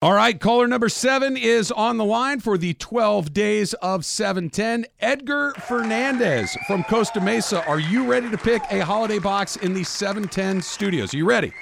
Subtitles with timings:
[0.00, 4.86] All right, caller number seven is on the line for the 12 days of 710.
[5.00, 7.66] Edgar Fernandez from Costa Mesa.
[7.66, 11.12] Are you ready to pick a holiday box in the 710 studios?
[11.12, 11.52] Are you ready?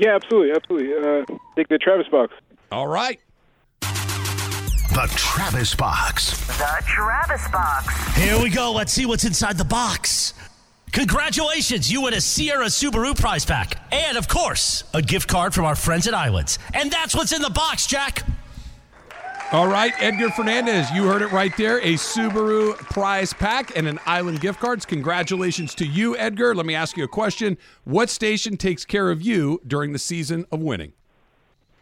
[0.00, 0.92] Yeah, absolutely, absolutely.
[0.92, 2.34] Uh, take the Travis box.
[2.72, 3.20] All right.
[3.80, 6.44] The Travis Box.
[6.48, 8.16] The Travis Box.
[8.16, 8.72] Here we go.
[8.72, 10.34] Let's see what's inside the box.
[10.92, 13.78] Congratulations, you win a Sierra Subaru prize pack.
[13.90, 16.58] And, of course, a gift card from our friends at Islands.
[16.74, 18.26] And that's what's in the box, Jack.
[19.52, 21.78] All right, Edgar Fernandez, you heard it right there.
[21.78, 24.84] A Subaru prize pack and an Island gift cards.
[24.84, 26.54] Congratulations to you, Edgar.
[26.54, 27.56] Let me ask you a question.
[27.84, 30.92] What station takes care of you during the season of winning?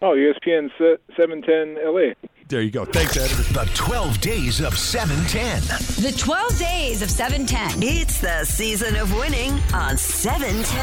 [0.03, 0.71] Oh, ESPN
[1.17, 2.15] 710 LA.
[2.51, 2.85] There you go.
[2.85, 3.65] Thanks, Edgar.
[3.65, 5.61] The 12 days of 710.
[6.03, 7.81] The 12 days of 710.
[7.81, 10.81] It's the season of winning on 710.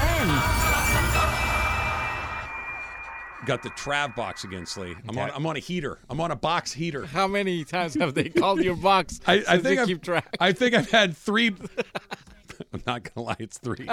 [3.46, 4.96] Got the Trav box again, Slee.
[5.10, 5.30] I'm on.
[5.32, 6.00] I'm on a heater.
[6.10, 7.06] I'm on a box heater.
[7.06, 9.20] How many times have they called you box?
[9.28, 10.38] I, I think I've, keep track.
[10.40, 11.48] I think I've had three.
[12.74, 13.90] I'm not gonna lie, it's three,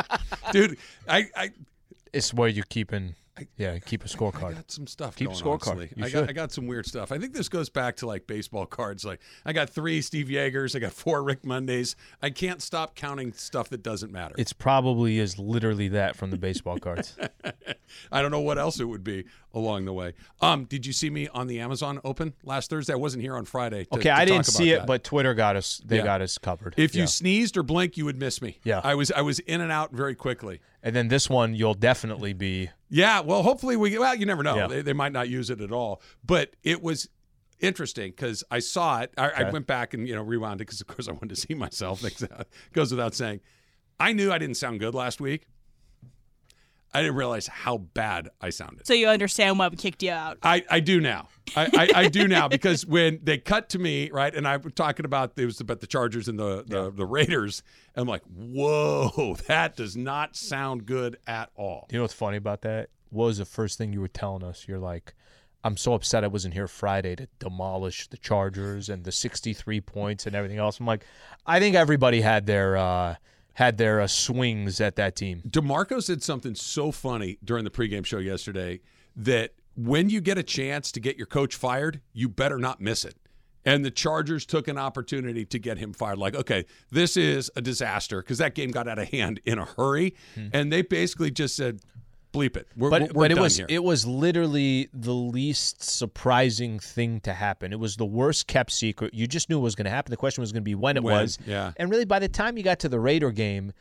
[0.53, 0.79] dude.
[1.09, 1.51] I, I
[2.13, 3.17] It's where you're keeping.
[3.57, 4.45] Yeah, keep a I scorecard.
[4.45, 5.17] I got some stuff.
[5.17, 6.03] Keep a going on, scorecard.
[6.03, 6.13] I should.
[6.21, 7.11] got I got some weird stuff.
[7.11, 9.05] I think this goes back to like baseball cards.
[9.05, 10.77] Like I got three Steve Yeagers.
[10.77, 11.97] I got four Rick Mondays.
[12.23, 14.35] I can't stop counting stuff that doesn't matter.
[14.39, 17.17] It's probably is literally that from the baseball cards.
[18.13, 20.15] I don't know what else it would be along the way.
[20.41, 22.93] Um, did you see me on the Amazon Open last Thursday?
[22.93, 23.85] I wasn't here on Friday.
[23.85, 24.87] to- Okay, I didn't see it, that.
[24.87, 25.81] but Twitter got us.
[25.85, 26.05] They Yeah.
[26.05, 26.75] got us covered.
[26.77, 28.59] if you sneezed or blinked, you would miss me.
[28.65, 28.81] Yeah.
[28.83, 30.61] I was I was in and out very quickly.
[30.83, 32.71] and then this one, you'll definitely be.
[32.95, 33.99] Yeah, well, hopefully we.
[33.99, 34.55] Well, you never know.
[34.55, 34.67] Yeah.
[34.69, 36.01] They, they might not use it at all.
[36.25, 37.09] But it was
[37.59, 39.13] interesting because I saw it.
[39.19, 41.37] I, I went back and you know rewound it because of course I wanted to
[41.37, 42.05] see myself.
[42.73, 43.41] Goes without saying.
[43.99, 45.47] I knew I didn't sound good last week.
[46.95, 48.87] I didn't realize how bad I sounded.
[48.87, 50.39] So you understand why we kicked you out.
[50.45, 51.29] I, I do now.
[51.57, 54.73] I, I, I do now because when they cut to me, right, and I was
[54.75, 57.65] talking about it was about the Chargers and the the, the Raiders,
[57.97, 61.89] I'm like, whoa, that does not sound good at all.
[61.91, 62.91] You know what's funny about that?
[63.11, 64.67] What was the first thing you were telling us?
[64.69, 65.15] You're like,
[65.65, 70.27] I'm so upset I wasn't here Friday to demolish the Chargers and the 63 points
[70.27, 70.79] and everything else.
[70.79, 71.05] I'm like,
[71.47, 73.17] I think everybody had their uh,
[73.55, 75.43] had their uh, swings at that team.
[75.49, 78.81] DeMarco said something so funny during the pregame show yesterday
[79.17, 83.05] that when you get a chance to get your coach fired, you better not miss
[83.05, 83.17] it.
[83.65, 86.19] And the Chargers took an opportunity to get him fired.
[86.19, 89.65] Like, okay, this is a disaster because that game got out of hand in a
[89.65, 90.15] hurry,
[90.53, 91.81] and they basically just said,
[92.35, 92.91] "Bleep it, we're.
[92.91, 97.73] But we're but it was here." it was literally the least surprising thing to happen.
[97.73, 99.15] It was the worst kept secret.
[99.15, 100.11] You just knew it was going to happen.
[100.11, 101.39] The question was going to be when it When, was.
[101.47, 101.73] yeah.
[101.77, 103.73] And really, by the time you got to the Raider game,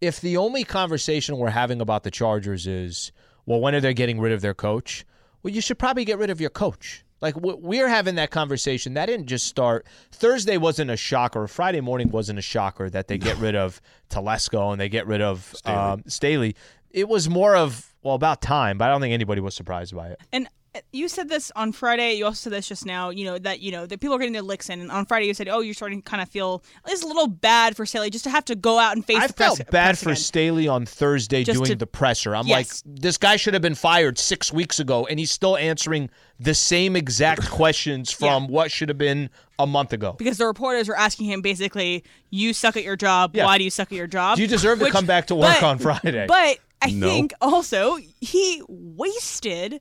[0.00, 3.12] if the only conversation we're having about the Chargers is,
[3.44, 5.04] well, when are they getting rid of their coach?
[5.42, 7.04] Well, you should probably get rid of your coach.
[7.22, 8.92] Like we're having that conversation.
[8.94, 9.86] That didn't just start.
[10.12, 11.46] Thursday wasn't a shocker.
[11.46, 13.80] Friday morning wasn't a shocker that they get rid of
[14.10, 16.56] Telesco and they get rid of um, Staley.
[16.90, 20.08] It was more of well about time, but I don't think anybody was surprised by
[20.08, 20.20] it.
[20.32, 22.14] And uh, you said this on Friday.
[22.14, 23.08] You also said this just now.
[23.10, 24.80] You know that you know that people are getting their licks in.
[24.80, 27.26] And on Friday, you said, "Oh, you're starting to kind of feel it's a little
[27.28, 29.70] bad for Staley just to have to go out and face I the press." felt
[29.70, 30.14] bad press for.
[30.14, 32.36] Staley on Thursday Just doing to- the presser.
[32.36, 32.82] I'm Yes.
[32.86, 36.52] like, this guy should have been fired six weeks ago, and he's still answering the
[36.54, 40.12] same exact questions from what should have been a month ago.
[40.18, 43.34] because the reporters were asking him basically, "You suck at your job.
[43.34, 43.46] Yeah.
[43.46, 44.36] Why do you suck at your job?
[44.36, 46.26] Do you deserve to come back to work but- on Friday?
[46.28, 47.08] But I No.
[47.08, 49.80] think also he wasted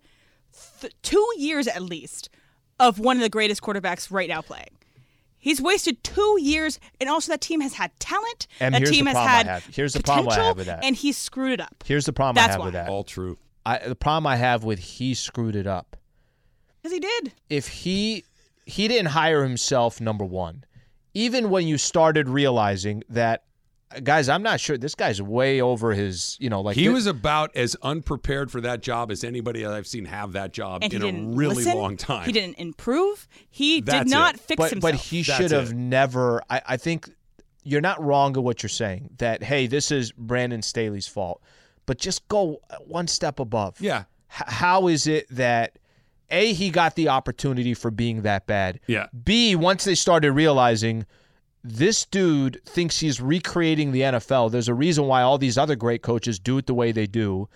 [0.82, 2.30] th- two years at least
[2.80, 4.70] of one of the greatest quarterbacks right now playing.
[5.38, 8.48] He's wasted two years, and also that team has had talent.
[8.60, 9.66] And that here's the team has problem I had have.
[9.76, 10.84] Here's the problem I have with that.
[10.84, 11.84] and he screwed it up.
[11.86, 12.90] Here's the problem I That's have with that.
[12.90, 13.38] All true.
[13.66, 15.98] I, the problem I have with he screwed it up.
[16.82, 17.34] Because he did.
[17.50, 18.24] if he
[18.66, 20.64] he didn't hire himself number one
[21.14, 23.44] even when you started realizing that
[24.04, 27.06] guys i'm not sure this guy's way over his you know like He thi- was
[27.06, 31.02] about as unprepared for that job as anybody I've seen have that job And in
[31.04, 31.78] a really listen.
[31.78, 32.26] long time.
[32.26, 33.28] He didn't improve.
[33.50, 34.42] He That's did not it.
[34.42, 34.92] fix but himself.
[34.94, 35.76] but he That's should have it.
[35.76, 37.10] never I, I think
[37.64, 41.42] you're not wrong in what you're saying that hey this is brandon staley's fault
[41.86, 44.06] but just go one step above Yeah.
[44.36, 45.78] H- how is it that
[46.32, 49.08] a he got the opportunity for being that bad Yeah.
[49.24, 51.06] b once they started realizing
[51.68, 54.52] this dude thinks he's recreating the NFL.
[54.52, 57.50] There's a reason why all these other great coaches do it the way they do.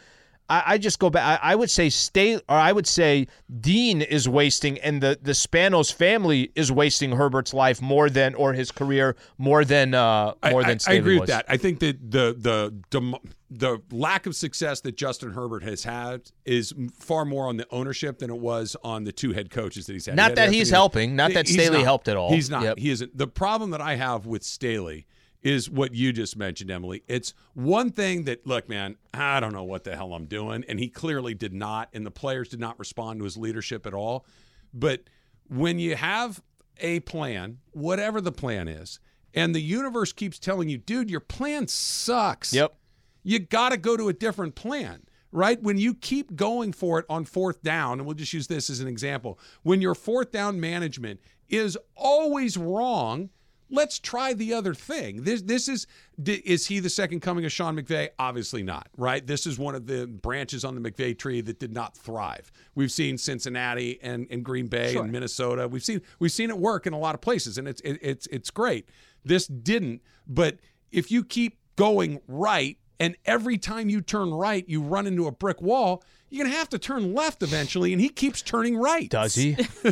[0.50, 1.40] I, I just go back.
[1.44, 3.28] I, I would say stay, or I would say
[3.62, 8.54] Dean is wasting, and the the Spanos family is wasting Herbert's life more than, or
[8.54, 10.80] his career more than, uh, more I, than.
[10.80, 11.22] Staley I agree was.
[11.22, 11.46] with that.
[11.48, 13.20] I think that the the
[13.52, 18.20] the lack of success that Justin Herbert has had is far more on the ownership
[18.20, 20.16] than it was on the two head coaches that he's had.
[20.16, 21.84] Not He had that Anthony- he's helping, not that He's Staley not.
[21.84, 22.32] helped at all.
[22.32, 22.64] He's not.
[22.64, 22.78] Yep.
[22.80, 23.18] He isn't.
[23.18, 25.08] The problem that I have with Staley
[25.42, 27.02] is what you just mentioned, Emily.
[27.08, 30.80] It's one thing that look, man, I don't know what the hell I'm doing, and
[30.80, 34.26] he clearly did not, and the players did not respond to his leadership at all.
[34.74, 35.04] But
[35.48, 36.44] when you have
[36.82, 39.00] a plan, whatever the plan is,
[39.34, 42.54] and the universe keeps telling you, dude, your plan sucks.
[42.54, 42.76] Yep.
[43.24, 45.62] You got to go to a different plan, right?
[45.62, 48.80] When you keep going for it on fourth down, and we'll just use this as
[48.80, 51.20] an example, when your fourth down management
[51.50, 53.30] is always wrong,
[53.70, 55.24] let's try the other thing.
[55.24, 55.88] This this is
[56.26, 58.10] is he the second coming of Sean McVay?
[58.18, 59.26] Obviously not, right?
[59.26, 62.52] This is one of the branches on the McVay tree that did not thrive.
[62.76, 65.68] We've seen Cincinnati and, and Green Bay and Minnesota.
[65.68, 68.28] We've seen we've seen it work in a lot of places, and it's it, it's
[68.28, 68.90] it's great.
[69.24, 70.58] This didn't, but
[70.92, 75.32] if you keep going right and every time you turn right you run into a
[75.32, 79.10] brick wall you're going to have to turn left eventually and he keeps turning right
[79.10, 79.54] Does he?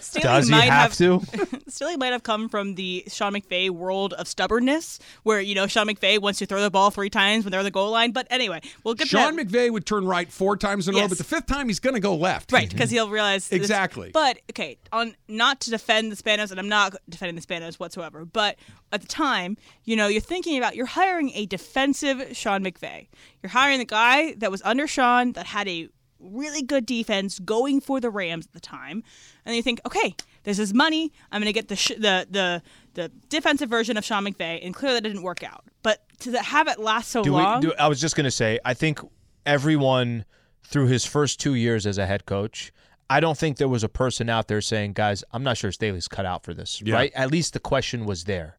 [0.00, 1.20] Staley Does he might have to?
[1.68, 5.86] Staley might have come from the Sean McVay world of stubbornness, where you know Sean
[5.86, 8.12] McVay wants to throw the ball three times when they're on the goal line.
[8.12, 9.48] But anyway, we'll get sean to that.
[9.48, 11.94] mcvay would turn right four times in a row but the fifth time he's going
[11.94, 12.94] to go left Right, because mhm.
[12.94, 14.10] he'll realize this- Exactly.
[14.12, 18.24] But okay, on not to defend the Spanos, and I'm not defending the Spanos whatsoever.
[18.24, 18.56] But
[18.92, 23.08] at the time, you know, you're thinking about you're hiring a defensive Sean McVay.
[23.42, 25.83] You're hiring the guy that was under Sean that had a
[26.24, 29.02] really good defense going for the Rams at the time,
[29.44, 31.12] and you think, okay, this is money.
[31.30, 32.62] I'm going to get the sh- the the
[32.94, 35.64] the defensive version of Sean McVay, and clearly that didn't work out.
[35.82, 38.30] But to have it last so Do long, we, do, I was just going to
[38.30, 39.00] say, I think
[39.44, 40.24] everyone
[40.66, 42.72] through his first two years as a head coach,
[43.10, 46.08] I don't think there was a person out there saying, guys, I'm not sure Staley's
[46.08, 46.94] cut out for this, Yeah.
[46.94, 47.12] right?
[47.14, 48.56] At least the question was there.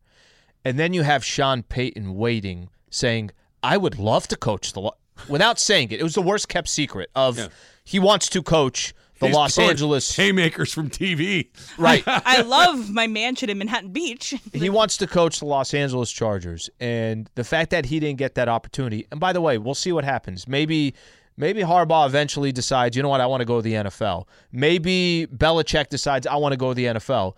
[0.64, 3.32] And then you have Sean Payton waiting, saying,
[3.64, 4.96] I would love to coach the, Lo-,
[5.30, 6.00] without saying it.
[6.00, 7.48] It was the worst kept secret of Yeah.
[7.84, 10.14] he wants to coach the He's Los throwing Angeles.
[10.16, 11.48] haymakers from tv
[11.78, 12.04] Right.
[12.08, 14.34] I love my mansion in Manhattan Beach.
[14.54, 18.36] he wants to coach the Los Angeles Chargers, and the fact that he didn't get
[18.36, 19.08] that opportunity.
[19.12, 20.50] And by the way, we'll see what happens.
[20.50, 20.94] Maybe,
[21.38, 24.28] maybe Harbaugh eventually decides, you know what, I want to go to the NFL.
[24.52, 27.36] Maybe Belichick decides I want to go to the NFL.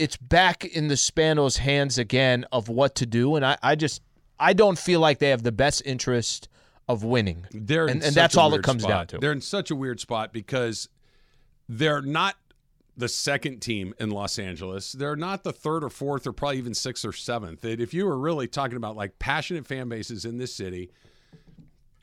[0.00, 4.02] It's back in the Spanos' hands again of what to do, and I, I just,
[4.40, 6.48] I don't feel like they have the best interest
[6.88, 7.46] of winning.
[7.52, 8.90] They're and, and that's all it comes spot.
[8.90, 9.18] down to.
[9.18, 10.88] They're in such a weird spot because
[11.68, 12.36] they're not
[12.96, 14.92] the second team in Los Angeles.
[14.92, 17.64] They're not the third or fourth or probably even sixth or seventh.
[17.64, 20.90] If you were really talking about like passionate fan bases in this city,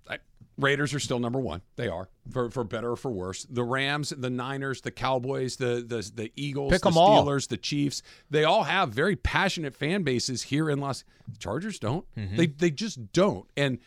[0.07, 0.19] I-
[0.57, 1.61] Raiders are still number one.
[1.77, 3.47] They are for, for better or for worse.
[3.49, 7.25] The Rams, the Niners, the Cowboys, the the the Eagles, Pick the 'em all.
[7.25, 8.03] Steelers, the Chiefs.
[8.29, 11.03] They all have very passionate fan bases here in Los.
[11.31, 12.05] The Chargers don't.
[12.15, 12.35] Mm-hmm.
[12.35, 13.47] They they just don't.
[13.57, 13.79] And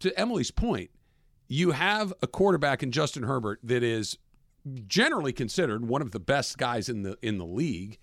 [0.00, 0.90] to Emily's point,
[1.48, 4.18] you have a quarterback in Justin Herbert that is
[4.86, 7.98] generally considered one of the best guys in the in the league,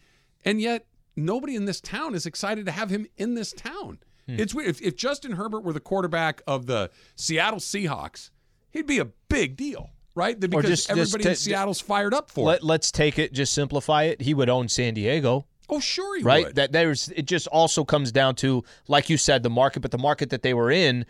[0.45, 0.85] and yet
[1.15, 3.99] nobody in this town is excited to have him in this town.
[4.27, 4.39] Hmm.
[4.39, 4.69] It's weird.
[4.69, 8.29] If, if Justin Herbert were the quarterback of the Seattle Seahawks,
[8.71, 10.39] he'd be a big deal, right?
[10.39, 12.63] Because just- just everybody to- in Seattle's fired up for Let, it.
[12.63, 14.21] let's take it, just simplify it.
[14.21, 15.47] He would own San Diego.
[15.67, 16.45] Oh, sure he right?
[16.47, 16.55] would.
[16.55, 19.97] That there's it just also comes down to like you said the market, but the
[19.97, 21.05] market that they were in,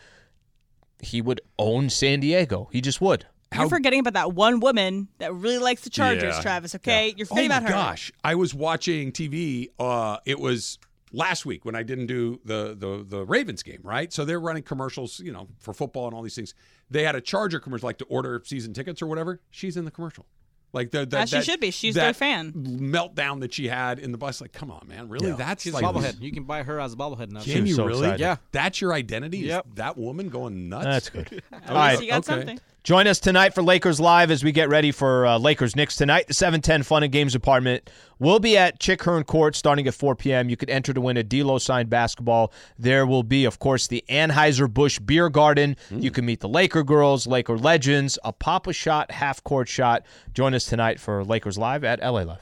[1.01, 2.69] he would own San Diego.
[2.71, 3.25] He just would.
[3.53, 6.41] You're forgetting about that one woman that really likes the Chargers, Yeah.
[6.41, 6.73] Travis.
[6.75, 7.75] Okay, you're oh forgetting my about her.
[7.75, 9.67] gosh, I was watching TV.
[9.77, 10.79] Uh, it was
[11.11, 14.13] last week when I didn't do the the the Ravens game, right?
[14.13, 16.53] So they're running commercials, you know, for football and all these things.
[16.89, 19.41] They had a Charger commercial, like to order season tickets or whatever.
[19.49, 20.25] She's in the commercial.
[20.73, 21.69] Like the, the As she that- should be.
[21.71, 22.53] She's that their fan.
[22.53, 24.39] Meltdown that she had in the bus.
[24.39, 25.33] Like, come on, man, really?
[25.33, 26.21] That's She's like a bobblehead.
[26.21, 27.41] You can buy her as a bobblehead now.
[27.41, 27.99] Can you so really?
[28.07, 28.19] excited.
[28.21, 28.37] Yeah.
[28.53, 29.39] That's your identity.
[29.41, 29.65] Is Yep.
[29.75, 30.85] that woman going nuts.
[30.85, 31.43] That's good.
[31.51, 32.57] At All you got okay.
[32.83, 36.25] Join us tonight for Lakers Live as we get ready for uh, Lakers Knicks tonight.
[36.27, 40.15] The 710 Fun and Games Apartment will be at Chick Hearn Court starting at 4
[40.15, 40.49] p.m.
[40.49, 42.51] You could enter to win a D'Lo signed basketball.
[42.79, 45.75] There will be, of course, the Anheuser-Busch Beer Garden.
[45.91, 50.03] You can meet the Laker girls, Laker legends, a Papa shot, half court shot.
[50.33, 52.41] Join us tonight for Lakers Live at LA Live.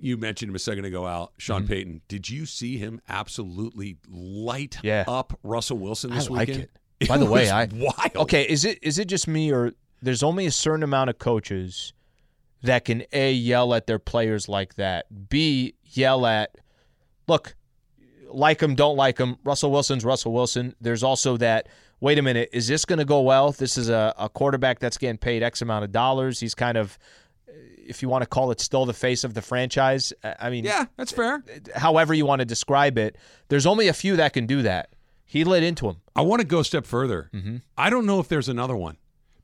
[0.00, 1.30] You mentioned him a second ago, Al.
[1.38, 2.00] Sean Payton.
[2.08, 4.86] Did you see him absolutely light Mm-hmm.
[4.88, 5.04] Yeah.
[5.06, 6.64] up Russell Wilson this I like weekend?
[6.64, 6.70] it.
[7.08, 8.16] By the way, I wild.
[8.16, 11.92] Okay, is it is it just me or there's only a certain amount of coaches
[12.62, 16.56] that can a yell at their players like that, b yell at
[17.26, 17.54] look,
[18.28, 19.36] like him, don't like him.
[19.44, 20.74] Russell Wilson's Russell Wilson.
[20.80, 21.68] There's also that
[22.00, 23.52] wait a minute, is this going to go well?
[23.52, 26.40] This is a, a quarterback that's getting paid X amount of dollars.
[26.40, 26.98] He's kind of,
[27.86, 30.12] if you want to call it, still the face of the franchise.
[30.24, 31.42] I mean, Yeah, that's fair.
[31.74, 33.16] however you want to describe it,
[33.48, 34.90] there's only a few that can do that.
[35.30, 35.98] He led into him.
[36.16, 37.30] I want to go a step further.
[37.32, 37.58] Mm-hmm.
[37.78, 38.96] I don't know if there's another one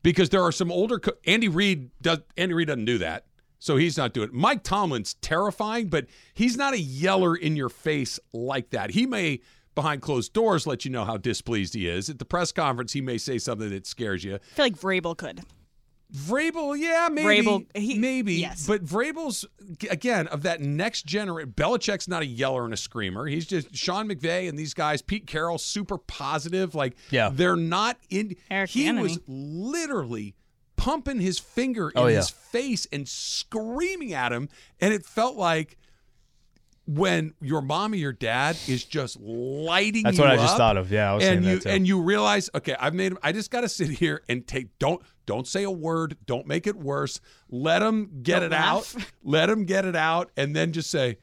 [0.03, 0.99] because there are some older.
[0.99, 2.19] Co- Andy Reid does.
[2.35, 3.25] Andy Reid doesn't do that,
[3.57, 4.33] so he's not doing it.
[4.33, 8.91] Mike Tomlin's terrifying, but he's not a yeller in your face like that.
[8.91, 9.39] He may
[9.75, 12.09] behind closed doors let you know how displeased he is.
[12.09, 14.35] At the press conference, he may say something that scares you.
[14.35, 15.41] I feel like Vrabel could.
[16.15, 18.65] Vrabel, yeah, maybe, Vrabel, he- maybe, yes.
[18.65, 19.45] but Vrabel's
[19.89, 21.51] again of that next generation.
[21.51, 23.25] Belichick's not a yeller and a screamer.
[23.25, 25.01] He's just Sean McVay and these guys.
[25.01, 26.73] Pete Carroll, super positive.
[26.75, 27.29] Like, Yeah.
[27.33, 28.35] they're not in.
[28.49, 29.01] Eric he Bieniemy.
[29.01, 30.35] was literally
[30.77, 32.15] pumping his finger oh, in Oh, yeah.
[32.17, 34.47] his face and screaming at him,
[34.79, 35.77] and it felt like.
[36.89, 40.77] When your mom or your dad is just lighting That's you what I just thought
[40.77, 40.89] of.
[40.89, 41.69] Yeah, I was and you that too.
[41.69, 43.11] and you realize, okay, I've made.
[43.21, 44.67] I just got to sit here and take.
[44.79, 46.17] Don't don't say a word.
[46.25, 47.21] Don't make it worse.
[47.49, 48.95] Let them get Don't it laugh.
[48.95, 49.03] out.
[49.23, 51.19] Let them get it out, and then just say,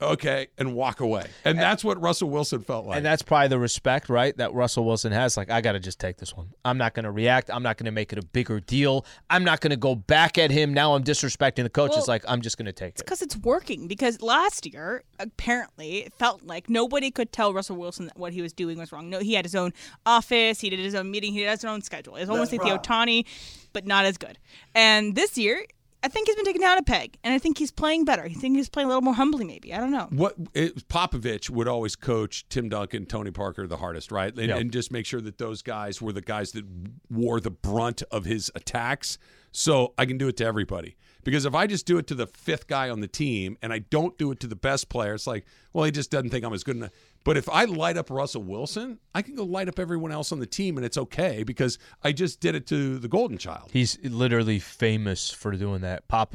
[0.00, 1.26] okay, and walk away.
[1.44, 2.96] And that's what Russell Wilson felt like.
[2.96, 5.36] And that's probably the respect, right, that Russell Wilson has.
[5.36, 6.48] Like, I got to just take this one.
[6.64, 7.50] I'm not going to react.
[7.52, 9.04] I'm not going to make it a bigger deal.
[9.30, 10.72] I'm not going to go back at him.
[10.74, 11.90] Now I'm disrespecting the coach.
[11.90, 12.98] Well, it's like, I'm just going to take it.
[12.98, 13.88] because it's working.
[13.88, 18.42] Because last year, apparently, it felt like nobody could tell Russell Wilson that what he
[18.42, 19.10] was doing was wrong.
[19.10, 19.72] No, he had his own
[20.06, 22.16] office, he did his own meeting, he had his own schedule.
[22.16, 23.24] It's almost like the Ohtani,
[23.72, 24.38] but not as good.
[24.74, 25.64] And this year,
[26.02, 28.22] I think he's been taken down a peg, and I think he's playing better.
[28.22, 29.74] I think he's playing a little more humbly, maybe.
[29.74, 30.06] I don't know.
[30.10, 34.32] what it, Popovich would always coach Tim Duncan, Tony Parker the hardest, right?
[34.32, 34.56] And, Yeah.
[34.58, 36.64] and just make sure that those guys were the guys that
[37.10, 39.18] wore the brunt of his attacks.
[39.50, 40.94] So I can do it to everybody.
[41.24, 43.80] Because if I just do it to the fifth guy on the team and I
[43.80, 46.52] don't do it to the best player, it's like, well, he just doesn't think I'm
[46.52, 46.90] as good enough.
[47.24, 50.38] But if I light up Russell Wilson, I can go light up everyone else on
[50.38, 53.70] the team and it's okay because I just did it to the golden child.
[53.72, 56.08] He's literally famous for doing that.
[56.08, 56.34] Pop,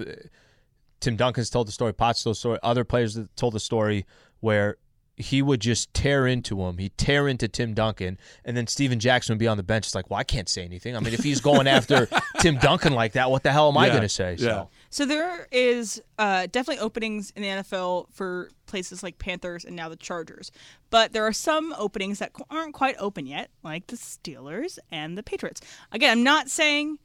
[1.00, 1.94] Tim Duncan's told the story.
[1.94, 2.60] Potts told the story.
[2.64, 4.06] Other players that told the story
[4.40, 4.78] where
[5.16, 6.78] he would just tear into him.
[6.78, 9.86] He'd tear into Tim Duncan, and then Stephen Jackson would be on the bench.
[9.86, 10.96] It's like, well, I can't say anything.
[10.96, 12.08] I mean, if he's going after
[12.40, 14.38] Tim Duncan like that, what the hell am I going to say?
[14.38, 14.46] So.
[14.46, 14.66] yeah.
[14.94, 19.90] So there is uh, definitely openings in the NFL for places like Panthers and now
[19.90, 20.52] the Chargers,
[20.92, 25.24] but there are some openings that aren't quite open yet, like the Steelers and the
[25.24, 25.62] Patriots.
[25.92, 27.00] Again, I'm not saying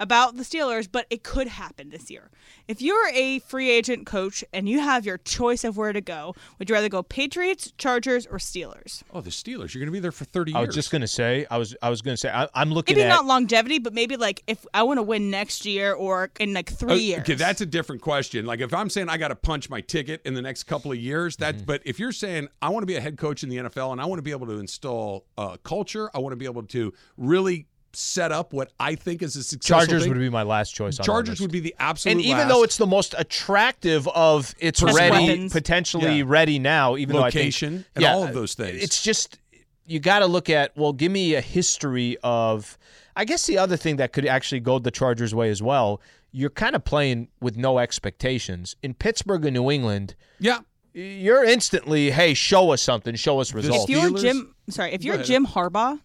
[0.00, 2.30] about the Steelers, but it could happen this year.
[2.66, 6.34] If you're a free agent coach and you have your choice of where to go,
[6.58, 9.02] would you rather go Patriots, Chargers, or Steelers?
[9.12, 10.56] Oh, the Steelers, you're going to be there for 30 years.
[10.56, 12.72] I was just going to say, I was, I was going to say, I, I'm
[12.72, 13.08] looking Maybe at.
[13.08, 16.70] not longevity, but maybe like if I want to win next year or in like
[16.72, 17.20] three Oh, years.
[17.20, 18.46] Okay, that's a different question.
[18.46, 20.98] Like if I'm saying I got to punch my ticket in the next couple of
[20.98, 21.56] years, that.
[21.56, 21.64] Mm-hmm.
[21.66, 24.00] But if you're saying I want to be a head coach in the NFL and
[24.00, 26.92] I want to be able to install uh, culture, I want to be able to
[27.16, 29.78] really set up what I think is a successful.
[29.86, 30.98] Chargers thing, would be my last choice.
[30.98, 32.12] On Chargers would be the absolute.
[32.12, 32.48] and even last.
[32.48, 35.52] though it's the most attractive of it's Plus ready, weapons.
[35.52, 36.24] potentially Yeah.
[36.26, 38.82] ready now, even Location though I think, and all of those things.
[38.82, 39.38] It's just
[39.86, 40.76] you got to look at.
[40.76, 42.78] Well, give me a history of.
[43.16, 46.00] I guess the other thing that could actually go the Chargers' way as well.
[46.32, 50.14] You're kind of playing with no expectations in Pittsburgh and New England.
[50.38, 50.60] yeah,
[50.94, 53.82] You're instantly, hey, show us something, show us results.
[53.84, 55.18] if you're Jim, sorry, if you're.
[55.24, 55.98] Jim Harbaugh,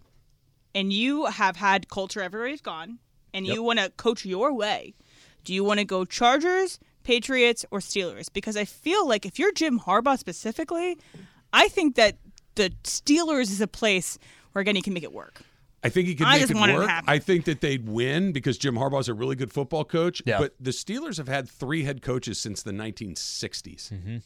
[0.76, 3.00] and you have had culture everywhere you've gone,
[3.34, 4.94] and you want to coach your way,
[5.44, 8.28] do you want to go Chargers, Patriots, or Steelers?
[8.32, 10.98] Because I feel like if you're Jim Harbaugh specifically,
[11.54, 12.18] I think that
[12.56, 14.20] the Steelers is a place
[14.52, 15.42] where again you can make it work.
[15.84, 17.10] I think he could I make just it want it to happen.
[17.10, 20.22] I think that they'd win because Jim Harbaugh's a really good football coach.
[20.26, 20.40] Yeah.
[20.40, 23.94] But the Steelers have had three head coaches since the 1960s.
[23.94, 24.18] Mm-hmm.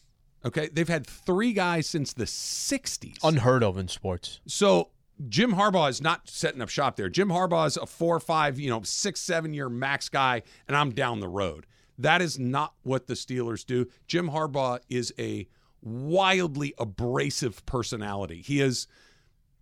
[0.45, 3.17] Okay, they've had three guys since the 60s.
[3.23, 4.39] unheard of in sports.
[4.47, 4.91] So
[5.27, 7.09] Jim Harbaugh is not setting up shop there.
[7.09, 10.91] Jim Harbaugh is a four five, you know, six, seven year max guy, and I'm
[10.91, 11.65] down the road.
[11.97, 13.87] That is not what the Steelers do.
[14.07, 15.47] Jim Harbaugh is a
[15.81, 18.41] wildly abrasive personality.
[18.41, 18.87] He is.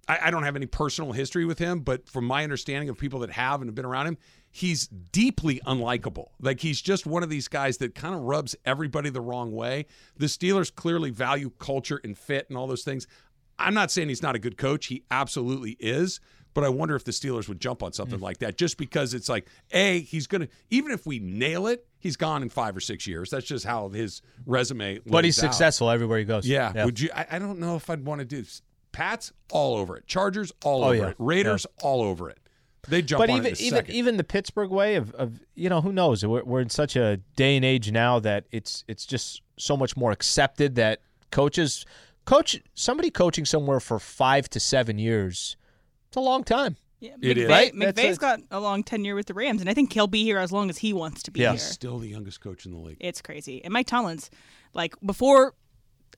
[0.07, 3.19] I, I don't have any personal history with him, but from my understanding of people
[3.19, 4.17] that have and have been around him,
[4.51, 6.27] he's deeply unlikable.
[6.39, 9.85] Like he's just one of these guys that kind of rubs everybody the wrong way.
[10.15, 13.07] The Steelers clearly value culture and fit and all those things.
[13.59, 14.87] I'm not saying he's not a good coach.
[14.87, 16.19] He absolutely is.
[16.53, 18.23] But I wonder if the Steelers would jump on something hmm.
[18.23, 21.85] like that just because it's like, A, he's going to, even if we nail it,
[21.99, 23.29] he's gone in five or six years.
[23.29, 25.51] That's just how his resume But he's out.
[25.51, 26.47] successful everywhere he goes.
[26.47, 26.85] Yeah.
[26.85, 27.09] Would you?
[27.13, 28.43] I, I don't know if I'd want to do
[28.91, 30.07] Pats all over it.
[30.07, 31.09] Chargers all Oh, over yeah.
[31.09, 31.15] it.
[31.19, 32.39] Raiders all over it.
[32.87, 35.91] They jump but on even even even the Pittsburgh way of, of you know who
[35.91, 39.75] knows we're, we're in such a day and age now that it's it's just so
[39.75, 41.85] much more accepted that coaches
[42.27, 45.57] coach somebody coaching somewhere for five to seven years
[46.09, 46.77] It's a long time.
[46.99, 47.49] Yeah, It McVay, is.
[47.49, 47.73] Right?
[47.73, 50.39] McVay's a- got a long tenure with the Rams, and I think he'll be here
[50.39, 51.51] as long as he wants to be Yeah.
[51.51, 51.59] here.
[51.59, 52.97] Still the youngest coach in the league.
[52.99, 53.63] It's crazy.
[53.63, 54.29] And Mike Tomlin's
[54.73, 55.53] like before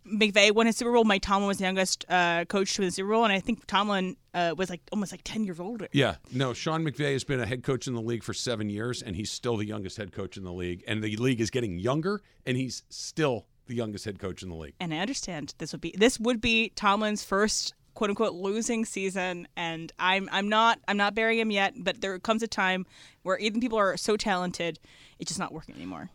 [0.07, 2.91] McVay won his Super Bowl, Mike Tomlin was the youngest uh, coach to win the
[2.93, 5.87] Super Bowl, and I think Tomlin uh, was like almost like ten years older.
[5.91, 6.53] Yeah, no.
[6.53, 9.29] Sean McVay has been a head coach in the league for seven years, and he's
[9.29, 10.83] still the youngest head coach in the league.
[10.87, 14.55] And the league is getting younger, and he's still the youngest head coach in the
[14.55, 14.73] league.
[14.81, 19.47] And I understand this would be this would be Tomlin's first quote unquote losing season,
[19.55, 22.85] and I'm I'm not I'm not burying him yet, but there comes a time
[23.23, 24.79] where even people are so talented,
[25.19, 26.09] it's just not working anymore.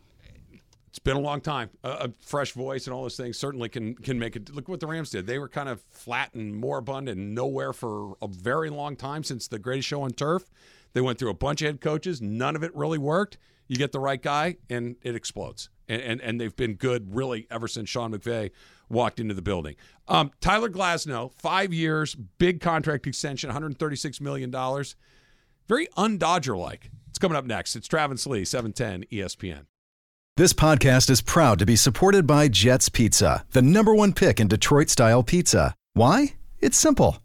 [0.89, 1.71] It's been a long time.
[1.83, 4.53] A, a fresh voice and all those things certainly can can make it.
[4.53, 5.25] Look what the Rams did.
[5.25, 9.47] They were kind of flat and moribund and nowhere for a very long time since
[9.47, 10.43] the greatest show on turf.
[10.93, 12.21] They went through a bunch of head coaches.
[12.21, 13.37] None of it really worked.
[13.67, 15.69] You get the right guy, and it explodes.
[15.87, 18.51] And and, and they've been good really ever since Sean McVay
[18.89, 19.75] walked into the building.
[20.07, 24.95] Um, Tyler Glasnow, five years, big contract extension, 136 million dollars.
[25.67, 26.91] Very un-Dodger like.
[27.09, 27.75] It's coming up next.
[27.75, 29.65] It's Travis Lee, E 710 ESPN.
[30.37, 34.49] This podcast is proud to be supported by Jets Pizza, the number one pick in
[34.49, 35.73] Detroit style pizza.
[35.93, 36.35] Why?
[36.59, 37.24] It's simple.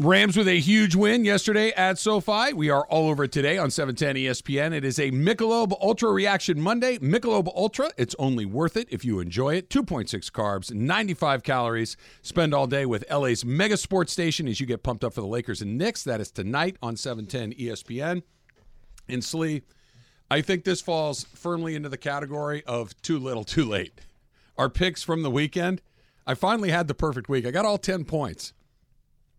[0.00, 2.52] Rams with a huge win yesterday at SoFi.
[2.52, 4.72] We are all over it today on 710 ESPN.
[4.72, 6.98] It is a Michelob Ultra Reaction Monday.
[6.98, 9.68] Michelob Ultra, it's only worth it if you enjoy it.
[9.70, 11.96] 2.6 carbs, 95 calories.
[12.22, 15.26] Spend all day with LA's mega sports station as you get pumped up for the
[15.26, 16.04] Lakers and Knicks.
[16.04, 18.22] That is tonight on 710 ESPN.
[19.08, 19.62] And Slee,
[20.30, 24.00] I think this falls firmly into the category of too little, too late.
[24.56, 25.82] Our picks from the weekend,
[26.24, 27.44] I finally had the perfect week.
[27.44, 28.52] I got all 10 points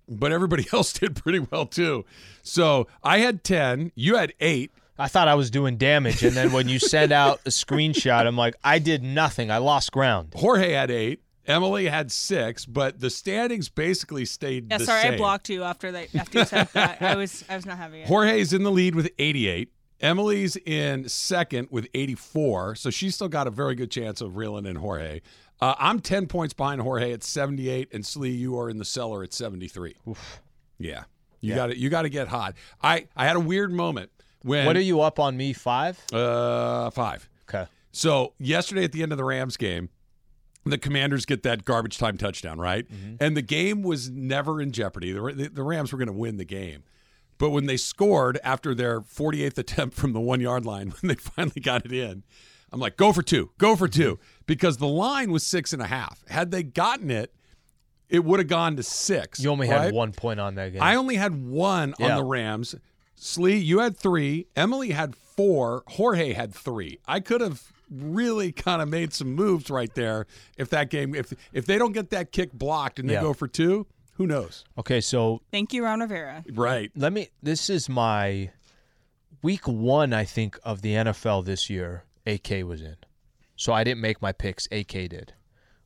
[0.09, 2.05] but everybody else did pretty well too.
[2.41, 4.71] So I had 10, you had eight.
[4.97, 8.35] I thought I was doing damage, and then when you send out a screenshot, I'm
[8.35, 9.49] like, I did nothing.
[9.49, 10.33] I lost ground.
[10.35, 11.21] Jorge had eight.
[11.47, 15.13] Emily had six, but the standings basically stayed Yeah, the sorry, same.
[15.13, 17.01] I blocked you after they after you said that.
[17.01, 18.07] I was I was not having it.
[18.07, 19.71] Jorge's in the lead with 88.
[20.01, 24.65] Emily's in second with 84, so she's still got a very good chance of reeling
[24.65, 25.21] in Jorge.
[25.61, 29.23] Uh, I'm 10 points behind Jorge at 78, and Slee, you are in the cellar
[29.23, 29.95] at 73.
[30.77, 31.03] Yeah,
[31.41, 31.55] you Yeah.
[31.55, 32.55] got to you got to get hot.
[32.81, 35.51] I I had a weird moment when What are you up on me?
[35.53, 35.99] Five?
[36.13, 37.27] Uh, five.
[37.49, 37.69] Okay.
[37.91, 39.89] So yesterday at the end of the Rams game,
[40.65, 42.85] the Commanders get that garbage time touchdown, right?
[43.19, 45.11] And the game was never in jeopardy.
[45.11, 46.83] The, the, the Rams were going to win the game.
[47.37, 51.15] But when they scored after their 48th attempt from the one yard line, when they
[51.15, 52.23] finally got it in,
[52.71, 55.87] I'm like, go for two, go for two, because the line was six and a
[55.87, 56.23] half.
[56.27, 57.33] Had they gotten it,
[58.09, 59.39] it would have gone to six.
[59.39, 59.81] You only right?
[59.85, 60.81] had one point on that game.
[60.81, 62.75] I only had one on the Rams.
[63.15, 64.47] Slee, you had three.
[64.55, 65.83] Emily had four.
[65.87, 66.99] Jorge had three.
[67.07, 70.27] I could have really kind of made some moves right there
[70.57, 73.21] if that game if if they don't get that kick blocked and they Yeah.
[73.21, 74.63] go for two, who knows?
[74.77, 76.43] okay, so Thank you, Ron Rivera.
[76.53, 76.91] Right.
[76.95, 77.29] let me.
[77.41, 78.51] This is my
[79.41, 82.03] week one, I think, of the NFL this year.
[82.29, 82.97] AK was in,
[83.55, 84.67] so I didn't make my picks.
[84.71, 85.33] AK did.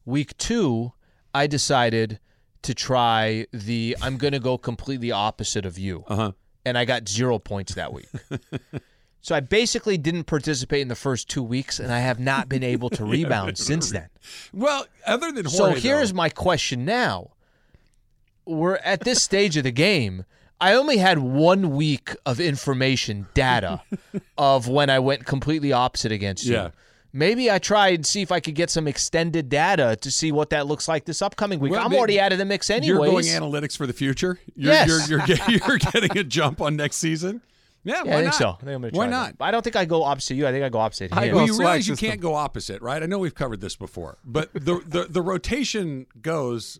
[0.05, 0.93] Week two,
[1.33, 2.19] I decided
[2.63, 3.95] to try the.
[4.01, 6.31] I'm going to go completely opposite of you, Uh-huh.
[6.65, 8.07] and I got zero points that week.
[9.21, 12.63] so I basically didn't participate in the first two weeks, and I have not been
[12.63, 14.09] able to rebound since then.
[14.51, 17.31] Well, other than So here's though, my question now.
[18.45, 20.25] We're at this stage of the game.
[20.63, 23.81] I only had one week of information, data,
[24.37, 26.53] of when I went completely opposite against you.
[26.53, 26.69] Yeah.
[27.11, 30.49] Maybe I try and see if I could get some extended data to see what
[30.51, 31.73] that looks like this upcoming week.
[31.73, 32.87] Well, I'm already out of the mix anyways.
[32.87, 34.39] you're going analytics for the future.
[34.55, 34.87] You're, Yes.
[35.09, 37.41] you're, you're, get- you're getting a jump on next season.
[37.83, 38.33] Yeah, yeah, why I think not?
[38.35, 38.49] so.
[38.49, 39.37] I think I'm gonna why not?
[39.37, 39.43] that.
[39.43, 40.47] I don't think I go opposite you.
[40.47, 41.17] I think I go opposite him.
[41.19, 43.03] I go Well, you select realize you can't go opposite, right?
[43.03, 46.79] I know we've covered this before, but the the, the rotation goes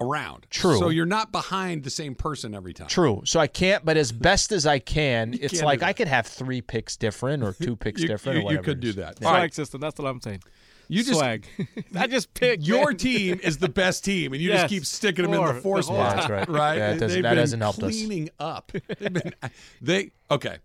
[0.00, 0.46] around.
[0.50, 0.78] True.
[0.78, 2.88] So you're not behind the same person every time.
[2.88, 3.22] True.
[3.24, 5.82] So I can't, but as best as I can, it's like.
[5.82, 8.80] I could have three picks different or two picks You- different you- or you could
[8.80, 9.18] do that.
[9.20, 9.26] Yeah.
[9.28, 9.54] All Swag right.
[9.54, 9.80] system.
[9.80, 10.42] That's what I'm saying.
[10.88, 11.46] You just swag.
[11.96, 12.96] I just picked your man.
[12.96, 15.82] team is the best team, and you just keep sticking them in the the four
[15.82, 15.96] spot.
[15.96, 16.16] time.
[16.18, 16.48] That's right.
[16.48, 16.76] Right?
[16.78, 17.90] Yeah, it doesn't- They've that been hasn't helped us.
[17.90, 18.70] cleaning up.
[19.00, 19.34] They've been
[19.82, 20.58] they okay.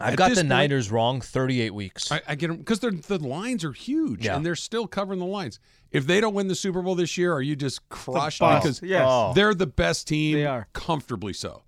[0.00, 2.10] I've At got the point- Niners wrong 38 weeks.
[2.10, 4.36] I, I get them because the lines are huge Yeah.
[4.36, 5.60] and they're still covering the lines.
[5.92, 8.40] If they don't win the Super Bowl this year, are you just crushed?
[8.40, 8.62] bust.
[8.64, 9.04] Because Yes.
[9.08, 9.32] Oh.
[9.34, 10.66] they're the best team, They are.
[10.72, 11.62] comfortably so.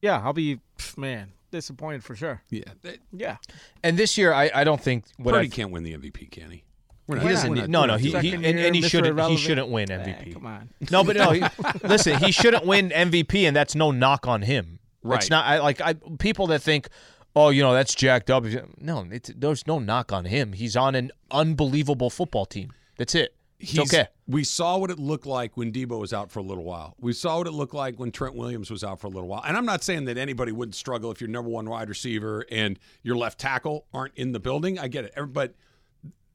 [0.00, 0.60] Yeah, I'll be
[0.96, 2.42] man disappointed for sure.
[2.50, 3.36] Yeah, they, Yeah.
[3.82, 6.50] and this year, I, I don't think what Purdy I've- can't win the MVP, can
[6.50, 6.64] he?
[7.08, 8.88] We're He not- doesn't not- no, no, he, he and, and he Mr.
[8.88, 9.20] shouldn't.
[9.28, 10.32] He shouldn't win Eh, MVP.
[10.34, 10.70] come on.
[10.92, 11.30] No, but no.
[11.32, 11.42] He,
[11.82, 14.78] listen, he shouldn't win MVP, and that's no knock on him.
[15.02, 15.20] Right.
[15.20, 16.88] It's not I, like I people that think,
[17.36, 18.44] oh, you know, that's jacked up.
[18.80, 20.52] No, it's, there's no knock on him.
[20.52, 22.72] He's on an unbelievable football team.
[22.96, 23.34] That's it.
[23.58, 24.08] It's He's- okay.
[24.28, 26.94] We saw what it looked like when Deebo was out for a little while.
[27.00, 29.42] We saw what it looked like when Trent Williams was out for a little while.
[29.46, 32.78] And I'm not saying that anybody wouldn't struggle if your number one wide receiver and
[33.02, 34.78] your left tackle aren't in the building.
[34.78, 35.54] I get it, but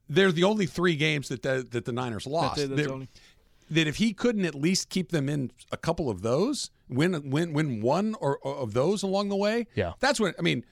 [0.08, 2.56] they're the only three games that the, that the Niners lost.
[2.56, 3.08] That's that's only-
[3.70, 7.52] that if he couldn't at least keep them in a couple of those, win win
[7.52, 9.92] win one or, or of those along the way, Yeah.
[10.00, 10.64] that's what I mean.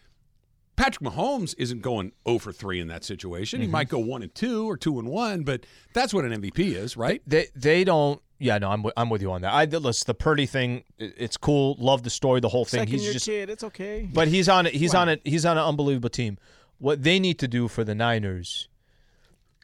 [0.76, 3.58] Patrick Mahomes isn't going 0 for 3 in that situation.
[3.58, 3.66] Mm-hmm.
[3.66, 6.74] He might go 1 and 2 or 2 and 1, but that's what an MVP
[6.74, 7.22] is, right?
[7.26, 8.20] They they don't.
[8.38, 9.54] Yeah, no, I'm with, I'm with you on that.
[9.54, 10.84] I listen, the Purdy thing.
[10.98, 11.74] It's cool.
[11.78, 12.40] Love the story.
[12.40, 12.80] The whole thing.
[12.80, 14.06] Second he's year just kid, it's okay.
[14.12, 14.74] But he's on it.
[14.74, 15.22] He's on it.
[15.24, 16.36] He's on an unbelievable team.
[16.78, 18.68] What they need to do for the Niners,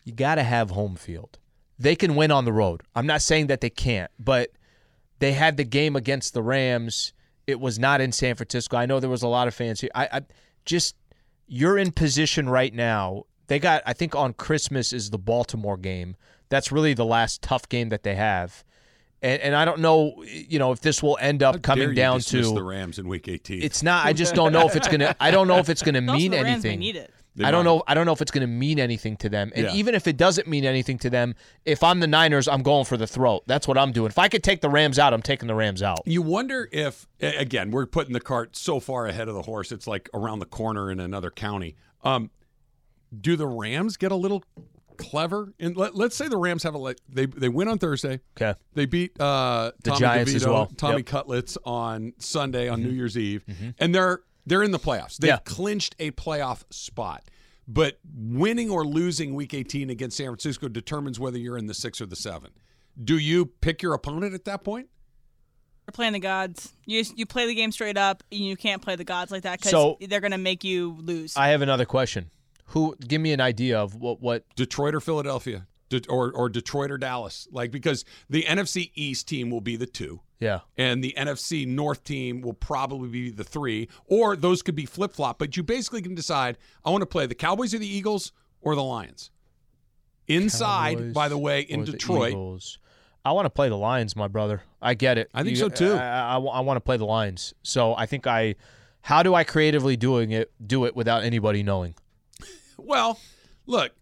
[0.05, 1.39] you got to have home field.
[1.79, 2.83] They can win on the road.
[2.95, 4.51] I'm not saying that they can't, but
[5.19, 7.13] they had the game against the Rams.
[7.47, 8.79] It was not in San Francisco.
[8.79, 9.91] I know there was a lot of fans here.
[9.95, 10.21] I, I
[10.65, 10.95] just
[11.53, 13.25] you're in position right now.
[13.49, 13.83] They got.
[13.85, 16.17] I think on Christmas is the Baltimore game.
[16.49, 18.65] That's really the last tough game that they have.
[19.21, 21.91] And, and I don't know, you know, if this will end How up coming dare
[21.91, 23.63] you down to the Rams in week 18.
[23.63, 24.05] it's not.
[24.07, 25.15] I just don't know if it's gonna.
[25.21, 27.07] I don't know if it's gonna Also, mean the Rams may anything.
[27.35, 27.83] They I don't know.
[27.87, 29.53] I don't know if it's gonna mean anything to them.
[29.55, 29.75] And Yeah.
[29.75, 32.97] even if it doesn't mean anything to them, if I'm the Niners, I'm going for
[32.99, 33.43] the throat.
[33.47, 34.09] That's what I'm doing.
[34.11, 36.01] If I could take the Rams out, I'm taking the Rams out.
[36.05, 39.87] You wonder if, again, we're putting the cart so far ahead of the horse, it's
[39.87, 41.77] like around the corner in another county.
[42.05, 42.31] Um,
[43.19, 44.43] do the Rams get a little
[44.97, 45.53] clever?
[45.59, 48.21] And let, let's say the Rams have a they they win on Thursday.
[48.37, 48.59] Okay.
[48.75, 50.67] They beat uh, The Tommy Giants as well.
[50.67, 51.07] Tommy Yep.
[51.07, 53.45] Cutlets on Sunday on New Year's Eve,
[53.79, 55.17] and they're they're in the playoffs.
[55.17, 55.39] They've Yeah.
[55.45, 57.25] clinched a playoff spot.
[57.69, 62.01] But winning or losing Week 18 against San Francisco determines whether you're in the six
[62.01, 62.51] or the seven.
[63.03, 64.89] Do you pick your opponent at that point?
[65.87, 66.73] You're playing the gods.
[66.87, 68.23] You you play the game straight up.
[68.33, 71.37] And you can't play the gods like that because So- they're gonna make you lose.
[71.37, 72.31] I have another question.
[72.67, 72.97] Who?
[72.97, 74.21] Give me an idea of what?
[74.21, 74.45] What?
[74.57, 79.51] Detroit or Philadelphia, De- or or Detroit or Dallas, like because the NFC East team
[79.51, 80.61] will be the two, Yeah.
[80.77, 85.13] and the NFC North team will probably be the three, or those could be flip
[85.15, 85.39] flop.
[85.39, 88.75] But you basically can decide: I want to play the Cowboys or the Eagles or
[88.75, 89.31] the Lions.
[90.29, 92.35] Inside, Cowboys by the way, in Detroit,
[93.25, 94.63] I want to play the Lions, my brother.
[94.81, 95.31] I get it.
[95.33, 95.93] I think You- so, too.
[95.95, 97.55] I, want to play the Lions.
[97.63, 98.57] So I think I.
[99.03, 100.53] How do I creatively doing it?
[100.65, 101.95] Do it without anybody knowing.
[102.85, 103.21] Well,
[103.65, 103.93] look,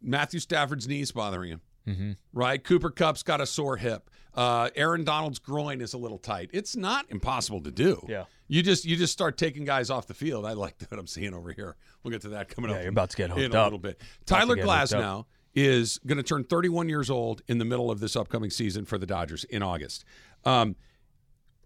[0.00, 1.60] Matthew Stafford's knees bothering him.
[1.88, 2.12] Mm-hmm.
[2.32, 2.62] Right?
[2.62, 4.08] Cooper Kupp's got a sore hip.
[4.36, 6.50] Uh, Aaron Donald's groin is a little tight.
[6.52, 8.04] It's not impossible to do.
[8.08, 8.24] Yeah.
[8.48, 10.44] You just you just start taking guys off the field.
[10.44, 11.76] I like what I'm seeing over here.
[12.02, 12.82] We'll get to that coming Yeah, up.
[12.82, 13.64] you're about to get in hooked a up.
[13.66, 14.00] little bit.
[14.26, 14.64] Tyler up.
[14.64, 18.84] Glasnow is going to turn 31 years old in the middle of this upcoming season
[18.84, 20.04] for the Dodgers in August.
[20.44, 20.76] Um,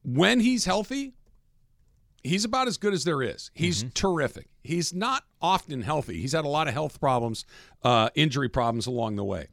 [0.05, 1.15] when he's healthy,
[2.23, 3.51] he's about as good as there is.
[3.53, 4.49] He's terrific.
[4.63, 6.21] He's not often healthy.
[6.21, 7.45] He's had a lot of health problems,
[7.83, 9.49] uh, injury problems along the way.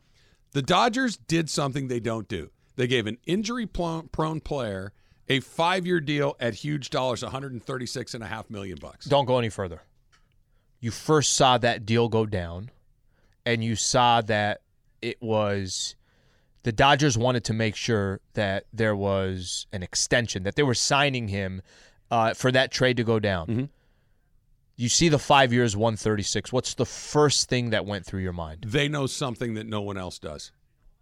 [0.52, 2.52] The Dodgers did something they don't do.
[2.78, 4.94] They gave an injury prone player
[5.28, 9.06] a five year deal at huge dollars, 136 and a half million bucks.
[9.06, 9.82] Don't go any further.
[10.80, 12.70] You first saw that deal go down,
[13.46, 14.62] and you saw that
[15.02, 15.96] it was
[16.63, 21.30] the Dodgers wanted to make sure that there was an extension, that they were signing
[21.30, 21.62] him
[22.12, 23.48] uh, for that trade to go down.
[23.48, 23.66] Mm-hmm.
[24.76, 26.54] You see the five years, 136.
[26.54, 28.66] What's the first thing that went through your mind?
[28.68, 30.52] They know something that no one else does.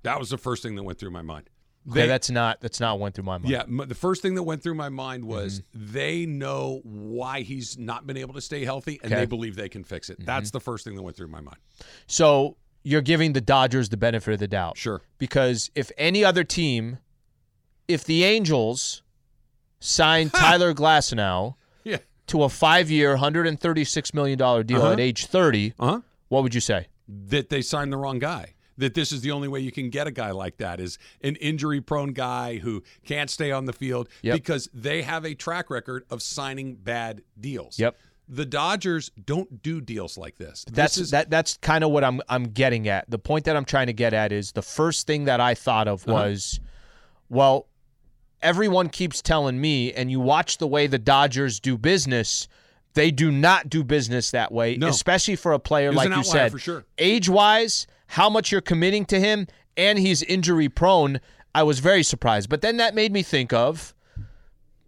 [0.04, 1.50] That was the first thing that went through my mind.
[1.90, 3.50] Okay, that's not that's not went through my mind.
[3.50, 5.94] Yeah, m- the first thing that went through my mind was Mm-hmm.
[5.94, 9.22] they know why he's not been able to stay healthy, and Okay.
[9.22, 10.14] they believe they can fix it.
[10.18, 10.26] Mm-hmm.
[10.26, 11.58] That's the first thing that went through my mind.
[12.08, 14.78] So you're giving the Dodgers the benefit of the doubt.
[14.78, 15.02] Sure.
[15.20, 16.98] Because if any other team,
[17.88, 19.04] if the Angels
[19.80, 21.98] signed Tyler Glasnow Yeah.
[22.28, 24.92] to a five-year, $136 million deal Uh-huh.
[24.94, 26.02] at age 30, Uh huh.
[26.30, 26.88] what would you say?
[27.08, 28.55] That they signed the wrong guy.
[28.78, 31.36] That this is the only way you can get a guy like that is an
[31.38, 34.36] injury prone guy who can't stay on the field Yep.
[34.36, 37.80] because they have a track record of signing bad deals.
[37.80, 37.96] Yep.
[38.28, 40.66] The Dodgers don't do deals like this.
[40.72, 41.30] That's this is, that.
[41.30, 43.08] That's kind of what I'm I'm getting at.
[43.10, 45.88] The point that I'm trying to get at is the first thing that I thought
[45.88, 46.14] of Uh-huh.
[46.14, 46.60] was,
[47.30, 47.68] well,
[48.42, 52.48] everyone keeps telling me, and you watch the way the Dodgers do business.
[52.94, 54.88] They do not do business that way, No.
[54.88, 56.52] especially for a player like you said.
[56.52, 56.86] for sure.
[56.98, 61.20] Age wise, how much you're committing to him, and he's injury prone.
[61.54, 62.50] I was very surprised.
[62.50, 63.94] But then that made me think of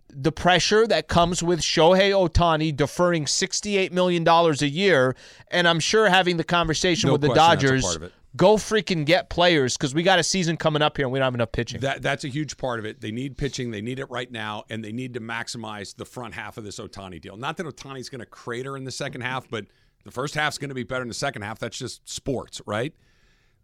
[0.10, 5.16] the pressure that comes with Shohei Ohtani deferring $68 million a year.
[5.52, 8.14] And I'm sure having the conversation No with the question Dodgers, part of it.
[8.36, 11.26] go freaking get players because we got a season coming up here and we don't
[11.26, 11.82] have enough pitching.
[11.82, 13.00] That that's a huge part of it.
[13.00, 13.70] They need pitching.
[13.70, 16.80] They need it right now, and they need to maximize the front half of this
[16.80, 17.38] Ohtani deal.
[17.38, 19.66] Not that Ohtani's going to crater in the second half, but
[20.04, 21.60] the first half's going to be better than the second half.
[21.60, 22.94] That's just sports, right?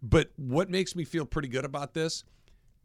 [0.03, 2.25] But what makes me feel pretty good about this?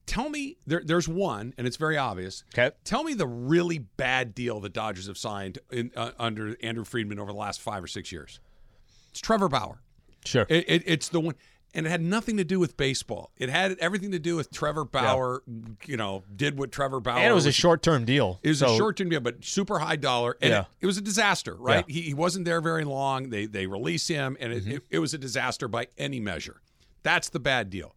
[0.06, 2.44] Tell me there, there's one, and it's very obvious.
[2.54, 2.74] Okay.
[2.84, 7.18] Tell me the really bad deal the Dodgers have signed in, uh, under Andrew Friedman
[7.18, 8.40] over the last five or six years.
[9.10, 9.82] It's Trevor Bauer.
[10.24, 10.46] Sure.
[10.48, 11.34] It, it, it's the one,
[11.74, 13.32] and it had nothing to do with baseball.
[13.36, 15.42] It had everything to do with Trevor Bauer.
[15.46, 15.54] Yeah.
[15.86, 17.18] You know, did what Trevor Bauer.
[17.18, 18.38] and it was a short term deal.
[18.42, 20.60] It was a short term deal, but super high dollar, and Yeah.
[20.60, 21.54] it, it was a disaster.
[21.54, 21.84] Right?
[21.86, 23.28] He, he wasn't there very long.
[23.28, 24.70] They they release him, and it, Mm-hmm.
[24.72, 26.62] it, it was a disaster by any measure.
[27.02, 27.94] That's the bad deal.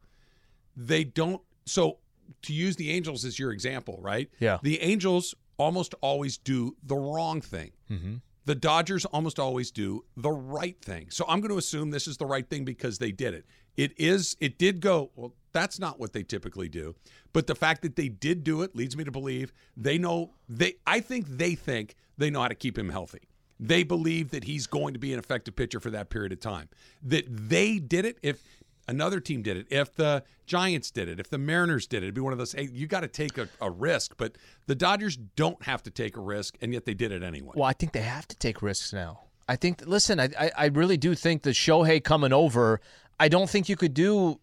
[0.75, 1.41] They don't.
[1.65, 1.97] So
[2.43, 4.29] to use the Angels as your example, right?
[4.39, 4.59] Yeah.
[4.61, 7.71] The Angels almost always do the wrong thing.
[7.89, 8.15] Mm-hmm.
[8.45, 11.07] The Dodgers almost always do the right thing.
[11.11, 13.45] So I'm going to assume this is the right thing because they did it.
[13.77, 16.95] It is it did go, well, that's not what they typically do.
[17.33, 20.75] But the fact that they did do it leads me to believe they know they
[20.87, 23.21] I think they think they know how to keep him healthy.
[23.59, 26.67] They believe that he's going to be an effective pitcher for that period of time.
[27.03, 28.41] That they did it if
[28.87, 32.15] another team did it, if the Giants did it, if the Mariners did it, it'd
[32.15, 34.15] be one of those, hey, you got to take a, a risk.
[34.17, 37.53] But the Dodgers don't have to take a risk, and yet they did it anyway.
[37.55, 39.21] Well, I think they have to take risks now.
[39.47, 39.83] I think.
[39.85, 42.79] Listen, I, I I really do think the Shohei coming over.
[43.19, 44.39] I don't think you could do.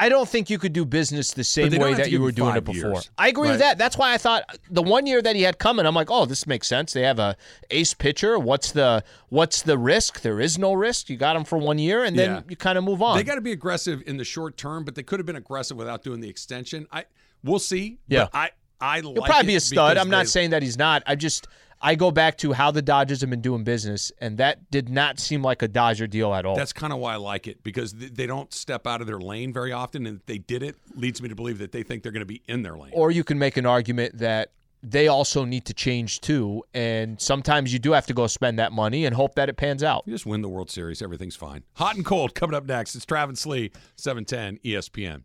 [0.00, 2.64] I don't think you could do business the same way that you were doing it
[2.64, 2.90] before.
[2.92, 3.50] years, I agree right?
[3.52, 3.76] with that.
[3.78, 6.46] That's why I thought the one year that he had coming, I'm like, oh, this
[6.46, 6.92] makes sense.
[6.94, 7.36] They have a
[7.70, 8.38] ace pitcher.
[8.38, 10.22] What's the what's the risk?
[10.22, 11.10] There is no risk.
[11.10, 12.40] You got him for one year, and then Yeah.
[12.48, 13.16] you kind of move on.
[13.18, 15.76] They got to be aggressive in the short term, but they could have been aggressive
[15.76, 16.86] without doing the extension.
[16.90, 17.04] I
[17.44, 17.98] we'll see.
[18.08, 18.28] Yeah.
[18.32, 19.98] but I I He'll like probably be a stud.
[19.98, 21.02] I'm not they- saying that he's not.
[21.06, 21.46] I just
[21.82, 25.18] I go back to how the Dodgers have been doing business, and that did not
[25.18, 26.54] seem like a Dodger deal at all.
[26.56, 29.18] That's kind of why I like it because th- they don't step out of their
[29.20, 32.02] lane very often, and if they did it leads me to believe that they think
[32.02, 32.92] they're going to be in their lane.
[32.94, 37.72] or you can make an argument that they also need to change too, and sometimes
[37.72, 40.02] you do have to go spend that money and hope that it pans out.
[40.06, 41.62] You just win the World Series, everything's fine.
[41.76, 42.94] Hot and cold coming up next.
[42.94, 45.24] It's Travis Lee, E 710 ESPN.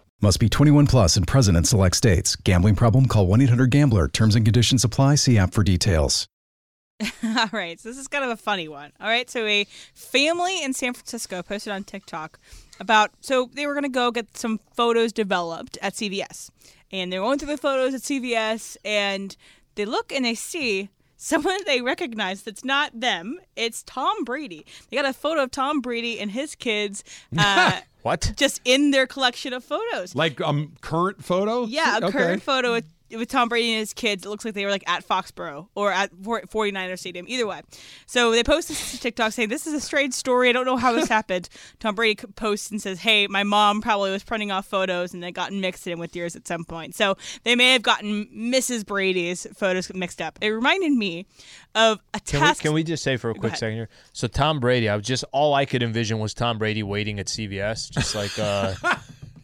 [0.23, 2.35] Must be 21 plus and present in select states.
[2.35, 3.07] Gambling problem?
[3.07, 4.07] Call 1 800 Gambler.
[4.07, 5.15] Terms and conditions apply.
[5.15, 6.27] See app for details.
[7.23, 8.91] All right, so this is kind of a funny one.
[9.01, 12.39] All right, so a family in San Francisco posted on TikTok
[12.79, 16.51] about so they were going to go get some photos developed at CVS,
[16.91, 19.35] and they're going through the photos at CVS, and
[19.73, 23.39] they look and they see someone they recognize that's not them.
[23.55, 24.67] It's Tom Brady.
[24.89, 27.03] They got a photo of Tom Brady and his kids.
[27.35, 28.33] Uh, What?
[28.35, 30.15] Just in their collection of photos.
[30.15, 31.65] Like um current photo?
[31.65, 32.11] Yeah, a Okay.
[32.17, 32.73] current photo
[33.11, 34.25] with, with Tom Brady and his kids.
[34.25, 37.25] It looks like they were like at Foxborough or at 49er Stadium.
[37.27, 37.61] Either way.
[38.05, 40.49] So they post this to TikTok saying, This is a strange story.
[40.49, 41.49] I don't know how this happened.
[41.79, 45.31] Tom Brady posts and says, Hey, my mom probably was printing off photos and they
[45.31, 46.95] got mixed in with yours at some point.
[46.95, 48.85] So they may have gotten Mrs.
[48.85, 50.39] Brady's photos mixed up.
[50.41, 51.25] It reminded me
[51.75, 52.61] of a Can we, task.
[52.61, 53.59] can we just say for a quick ahead.
[53.59, 53.89] second here?
[54.13, 57.27] So Tom Brady, I was just all I could envision was Tom Brady waiting at
[57.27, 58.73] CVS, just like uh,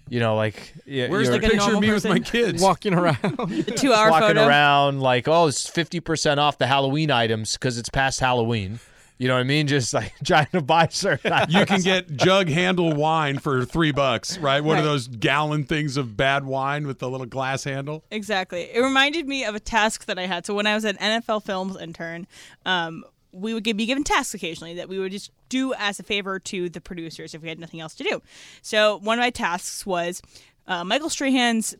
[0.09, 2.61] you know, like yeah, Where's the you're- picture of normal me with my kids?
[2.61, 3.17] Walking around.
[3.21, 4.47] the two hour walking photo.
[4.47, 8.79] around like, oh, it's fifty percent off the Halloween items because it's past Halloween.
[9.19, 9.65] You know what I mean?
[9.65, 11.33] Just like trying to buy certain.
[11.49, 14.63] You can get jug handle wine for three bucks, right?
[14.63, 18.03] One of those gallon things of bad wine with the little glass handle.
[18.11, 18.69] Exactly.
[18.71, 20.45] It reminded me of a task that I had.
[20.45, 22.27] So when I was an NFL Films intern,
[22.63, 23.03] um,
[23.37, 26.69] we would be given tasks occasionally that we would just do as a favor to
[26.69, 28.21] the producers if we had nothing else to do.
[28.61, 30.21] So one of my tasks was
[30.67, 31.75] uh, Michael Strahan's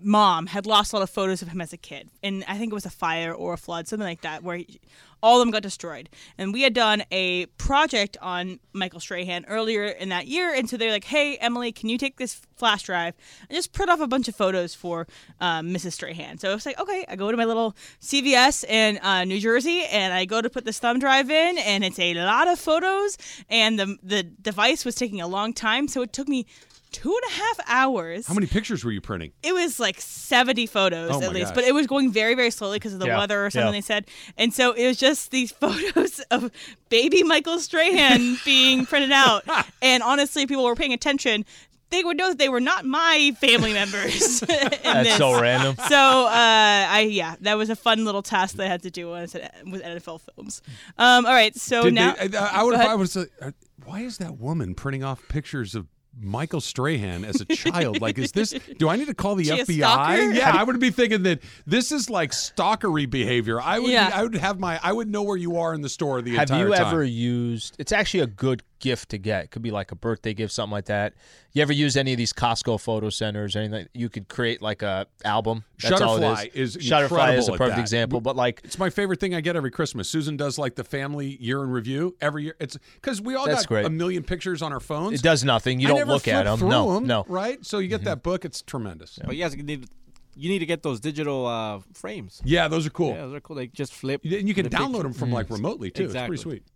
[0.00, 2.72] mom had lost a lot of photos of him as a kid, and I think
[2.72, 4.80] it was a fire or a flood, something like that, where he,
[5.22, 6.08] all of them got destroyed.
[6.38, 10.76] And we had done a project on Michael Strahan earlier in that year, and so
[10.76, 13.14] they're like, "Hey, Emily, can you take this flash drive
[13.48, 15.06] and just print off a bunch of photos for
[15.40, 15.92] um, Mrs.
[15.92, 19.38] Strahan?" So I was like, "Okay." I go to my little CVS in uh, New
[19.38, 22.58] Jersey, and I go to put this thumb drive in, and it's a lot of
[22.58, 26.46] photos, and the the device was taking a long time, so it took me
[26.92, 28.26] two and a half hours.
[28.26, 29.32] How many pictures were you printing?
[29.42, 31.54] It was like 70 photos Oh at least, gosh.
[31.56, 33.72] but it was going very, very slowly because of the Yeah, weather or something yeah.
[33.72, 34.06] they said.
[34.36, 36.50] And so it was just these photos of
[36.90, 39.44] baby Michael Strahan being printed out.
[39.82, 41.44] And honestly, people were paying attention.
[41.90, 44.40] They would know that they were not my family members.
[44.42, 45.16] in That's this.
[45.18, 45.74] so random.
[45.88, 49.10] So, uh, I yeah, that was a fun little task that I had to do
[49.10, 49.34] when I was
[49.66, 50.62] with NFL films.
[50.98, 52.80] Um, all right, so Did now they, I, I would Go.
[52.80, 53.16] I was.
[53.16, 53.26] Uh,
[53.84, 55.86] why is that woman printing off pictures of
[56.20, 58.00] Michael Strahan as a child?
[58.00, 58.50] like, is this?
[58.78, 60.34] Do I need to call the She FBI?
[60.34, 63.60] Yeah, I would be thinking that this is like stalkery behavior.
[63.60, 63.90] I would.
[63.90, 64.10] Yeah.
[64.12, 64.78] I would have my.
[64.82, 67.76] I would know where you are in the store the Have entire you ever used?
[67.78, 69.44] It's actually a good gift to get.
[69.44, 71.14] It could be like a birthday gift, something like that.
[71.52, 73.56] You ever use any of these Costco photo centers?
[73.56, 75.64] or Anything you could create like a album.
[75.82, 78.20] That's all it Shutterfly is Shutterfly is a perfect example.
[78.20, 80.08] But like, It's my favorite thing I get every Christmas.
[80.10, 82.56] Susan does like the family year in review every year.
[82.60, 83.86] It's because we all That's got great.
[83.86, 85.20] a million pictures on our phones.
[85.20, 85.80] It does nothing.
[85.80, 86.58] You I don't look at them.
[86.58, 87.24] through No, 'em, no.
[87.28, 87.64] Right?
[87.64, 88.44] So you get that book.
[88.44, 89.18] It's tremendous.
[89.24, 89.86] But you guys need
[90.34, 92.40] you need to get those digital uh, frames.
[92.44, 93.10] Yeah, those are cool.
[93.14, 93.56] Yeah, those are cool.
[93.56, 94.22] They just flip.
[94.24, 95.02] And you can the download picture.
[95.02, 96.04] them from like remotely too.
[96.04, 96.34] Exactly.
[96.34, 96.66] It's pretty sweet.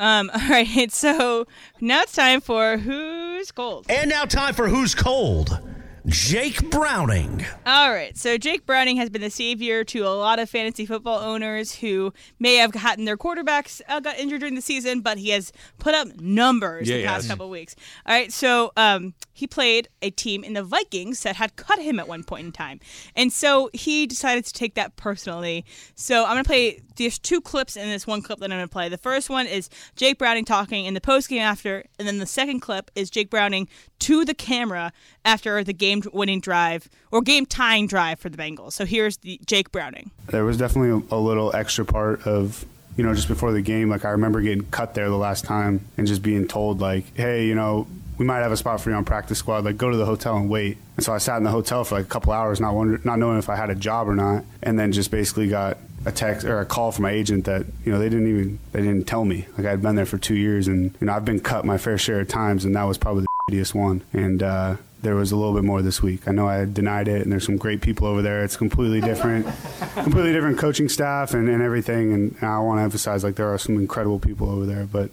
[0.00, 1.46] Um, all right, so
[1.80, 3.86] now it's time for Who's Cold.
[3.90, 5.60] And now time for Who's Cold?
[6.06, 7.44] Jake Browning.
[7.66, 11.18] All right, so Jake Browning has been the savior to a lot of fantasy football
[11.20, 15.28] owners who may have gotten their quarterbacks uh, got injured during the season, but he
[15.30, 17.28] has put up numbers Yeah, the past has.
[17.28, 17.76] couple of weeks.
[18.06, 22.00] All right, so um, he played a team in the Vikings that had cut him
[22.00, 22.80] at one point in time,
[23.14, 25.64] and so he decided to take that personally.
[25.94, 26.80] So I'm gonna play.
[26.96, 28.88] There's two clips in this one clip that I'm gonna play.
[28.88, 32.26] The first one is Jake Browning talking in the post game after, and then the
[32.26, 33.68] second clip is Jake Browning
[34.00, 34.92] to the camera
[35.24, 38.72] after the game winning drive or game tying drive for the Bengals.
[38.72, 40.10] So here's the Jake Browning.
[40.28, 42.64] There was definitely a, little extra part of,
[42.96, 43.88] you know, just before the game.
[43.88, 47.46] Like I remember getting cut there the last time and just being told, like, hey,
[47.46, 47.86] you know,
[48.18, 49.64] we might have a spot for you on practice squad.
[49.64, 50.76] Like, go to the hotel and wait.
[50.96, 53.18] And so I sat in the hotel for like a couple hours, not wonder, not
[53.18, 56.46] knowing if I had a job or not, and then just basically got a text
[56.46, 59.24] or a call from my agent that you know they didn't even they didn't tell
[59.24, 59.46] me.
[59.56, 61.98] Like I'd been there for two years, and you know I've been cut my fair
[61.98, 64.02] share of times, and that was probably the shittiest one.
[64.12, 66.28] And uh, there was a little bit more this week.
[66.28, 68.44] I know I denied it, and there's some great people over there.
[68.44, 69.46] It's completely different,
[69.94, 72.12] completely different coaching staff and, and everything.
[72.12, 75.10] And I want to emphasize like there are some incredible people over there, but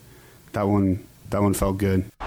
[0.54, 2.06] that one that one felt good.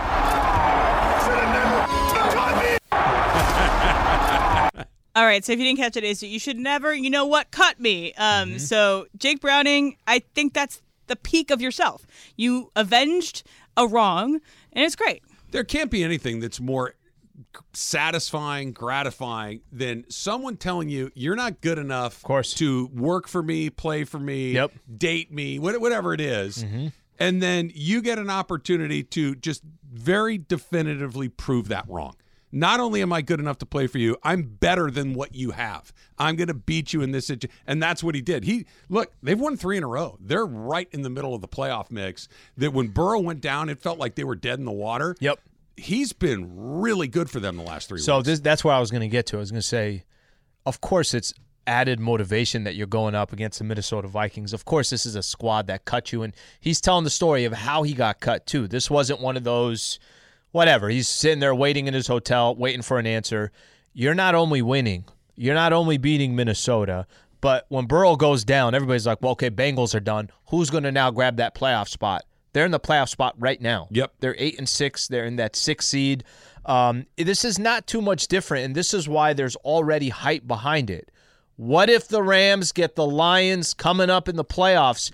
[5.16, 7.50] All right, so if you didn't catch it, is you should never, you know what,
[7.50, 8.12] cut me.
[8.14, 8.58] Um, Mm-hmm.
[8.58, 12.06] So Jake Browning, I think that's the peak of yourself.
[12.36, 13.42] You avenged
[13.76, 14.40] a wrong,
[14.72, 15.22] and it's great.
[15.50, 16.94] There can't be anything that's more
[17.72, 22.54] satisfying, gratifying than someone telling you you're not good enough of course.
[22.54, 24.72] to work for me, play for me, Yep.
[24.96, 26.64] date me, whatever it is.
[26.64, 26.88] Mm-hmm.
[27.18, 32.16] And then you get an opportunity to just very definitively prove that wrong.
[32.52, 35.52] Not only am I good enough to play for you, I'm better than what you
[35.52, 35.92] have.
[36.18, 37.56] I'm going to beat you in this situation.
[37.64, 38.42] And that's what he did.
[38.44, 40.16] He look, they've won 3 in a row.
[40.20, 42.26] They're right in the middle of the playoff mix.
[42.56, 45.14] That when Burrow went down, it felt like they were dead in the water.
[45.20, 45.38] Yep.
[45.80, 48.26] He's been really good for them the last 3 So weeks.
[48.26, 49.36] this, that's where I was going to get to.
[49.36, 50.04] I was going to say,
[50.66, 51.32] of course, it's
[51.66, 54.52] added motivation that you're going up against the Minnesota Vikings.
[54.52, 57.52] Of course, this is a squad that cut you, and he's telling the story of
[57.52, 58.66] how he got cut too.
[58.66, 59.98] This wasn't one of those,
[60.52, 60.88] whatever.
[60.88, 63.52] He's sitting there waiting in his hotel, waiting for an answer.
[63.92, 65.04] You're not only winning,
[65.36, 67.06] you're not only beating Minnesota,
[67.40, 70.30] but when Burrow goes down, everybody's like, well, okay, Bengals are done.
[70.48, 72.24] Who's going to now grab that playoff spot?
[72.52, 73.88] They're in the playoff spot right now.
[73.90, 74.14] Yep.
[74.20, 75.06] They're eight and six.
[75.08, 76.24] They're in that six seed.
[76.66, 80.90] Um, this is not too much different, and this is why there's already hype behind
[80.90, 81.10] it.
[81.56, 85.10] What if the Rams get the Lions coming up in the playoffs?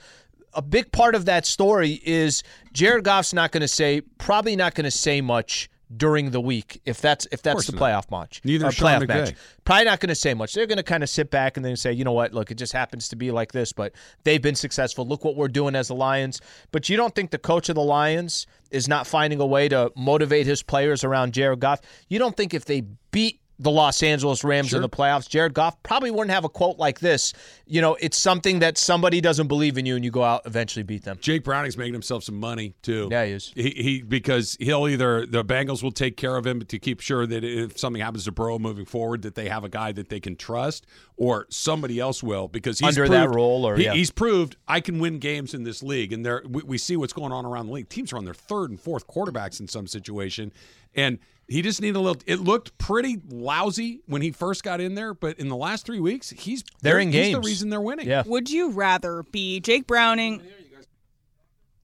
[0.54, 4.74] A big part of that story is Jared Goff's not going to say, probably not
[4.74, 7.80] going to say much during the week if that's if that's the not.
[7.80, 8.40] playoff match.
[8.44, 9.34] Neither playoff match.
[9.64, 10.54] Probably not going to say much.
[10.54, 12.32] They're going to kind of sit back and then say, you know what?
[12.32, 13.92] Look, it just happens to be like this, but
[14.24, 15.06] they've been successful.
[15.06, 16.40] Look what we're doing as the Lions.
[16.72, 19.92] But you don't think the coach of the Lions is not finding a way to
[19.96, 21.80] motivate his players around Jared Goff?
[22.08, 24.76] You don't think if they beat the Los Angeles Rams Sure.
[24.78, 27.32] in the playoffs, Jared Goff probably wouldn't have a quote like this.
[27.66, 30.82] You know, it's something that somebody doesn't believe in you and you go out eventually
[30.82, 31.16] beat them.
[31.20, 33.08] Jake Browning's making himself some money too.
[33.10, 33.52] Yeah, he is.
[33.56, 37.26] He, he because he'll either the Bengals will take care of him to keep sure
[37.26, 40.20] that if something happens to Burrow moving forward, that they have a guy that they
[40.20, 40.86] can trust,
[41.16, 43.94] or somebody else will because he's Under that role, or- he- yeah.
[43.94, 47.14] he's proved I can win games in this league, and there we, we see what's
[47.14, 47.88] going on around the league.
[47.88, 50.52] Teams are on their third and fourth quarterbacks in some situation,
[50.94, 51.18] and
[51.48, 52.20] he just needed a little.
[52.26, 56.00] It looked pretty lousy when he first got in there, but in the last three
[56.00, 58.06] weeks, he's They're in he's the reason they're winning.
[58.06, 58.24] Yeah.
[58.26, 60.42] Would you rather be Jake Browning?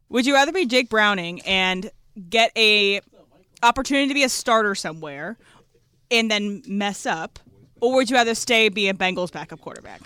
[0.09, 1.91] Would you rather be Jake Browning and
[2.29, 3.01] get a
[3.63, 5.39] opportunity to be a starter somewhere
[6.11, 7.39] and then mess up,
[7.81, 10.03] or would you rather stay be a Bengals backup quarterback?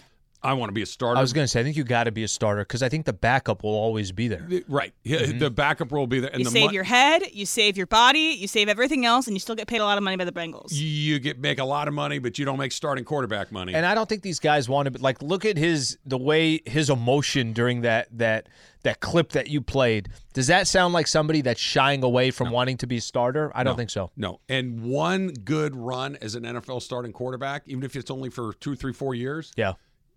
[0.47, 1.19] I want to be a starter.
[1.19, 2.89] I was going to say, I think you got to be a starter because I
[2.89, 4.49] think the backup will always be there.
[4.69, 4.95] Right.
[5.03, 5.55] Yeah, The mm-hmm.
[5.55, 6.31] backup role will be there.
[6.31, 9.27] And you the save mon- your head, you save your body, you save everything else,
[9.27, 10.69] and you still get paid a lot of money by the Bengals.
[10.71, 13.75] you get make a lot of money, but you don't make starting quarterback money.
[13.75, 16.91] And I don't think these guys want to like look at his the way his
[16.91, 18.49] emotion during that that
[18.83, 20.11] that clip that you played.
[20.33, 23.51] Does that sound like somebody that's shying away from wanting to be a starter?
[23.53, 24.13] I don't No, think so.
[24.17, 24.39] No.
[24.49, 28.77] And one good run as an NFL starting quarterback, even if it's only for two,
[28.77, 29.73] three, four years, Yeah.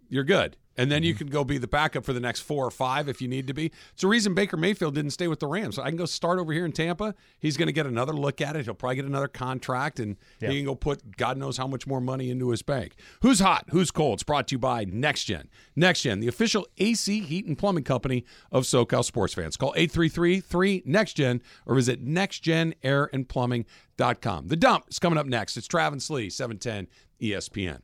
[0.09, 0.55] You're good.
[0.77, 1.17] And then you Mm-hmm.
[1.25, 3.53] can go be the backup for the next four or five if you need to
[3.53, 3.65] be.
[3.91, 5.75] It's the reason Baker Mayfield didn't stay with the Rams.
[5.75, 7.15] So I can go start over here in Tampa.
[7.37, 8.63] He's going to get another look at it.
[8.63, 10.51] He'll probably get another contract, and Yeah.
[10.51, 12.95] he can go put God knows how much more money into his bank.
[13.23, 13.65] Who's hot?
[13.71, 14.13] Who's cold?
[14.15, 15.47] It's brought to you by NextGen.
[15.77, 19.57] NextGen, the official AC heat and plumbing company of SoCal sports fans.
[19.57, 24.47] Call 833-3-NEXTGen or visit nextgenairandplumbing.com.
[24.47, 25.57] The dump is coming up next.
[25.57, 26.87] It's Travis Lee, 710
[27.21, 27.79] ESPN.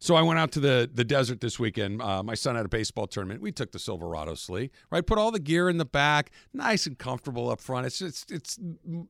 [0.00, 2.00] So I went out to the the desert this weekend.
[2.00, 3.40] Uh, my son had a baseball tournament.
[3.40, 5.04] We took the Silverado Slee, right?
[5.04, 7.86] Put all the gear in the back, nice and comfortable up front.
[7.86, 8.58] It's it's it's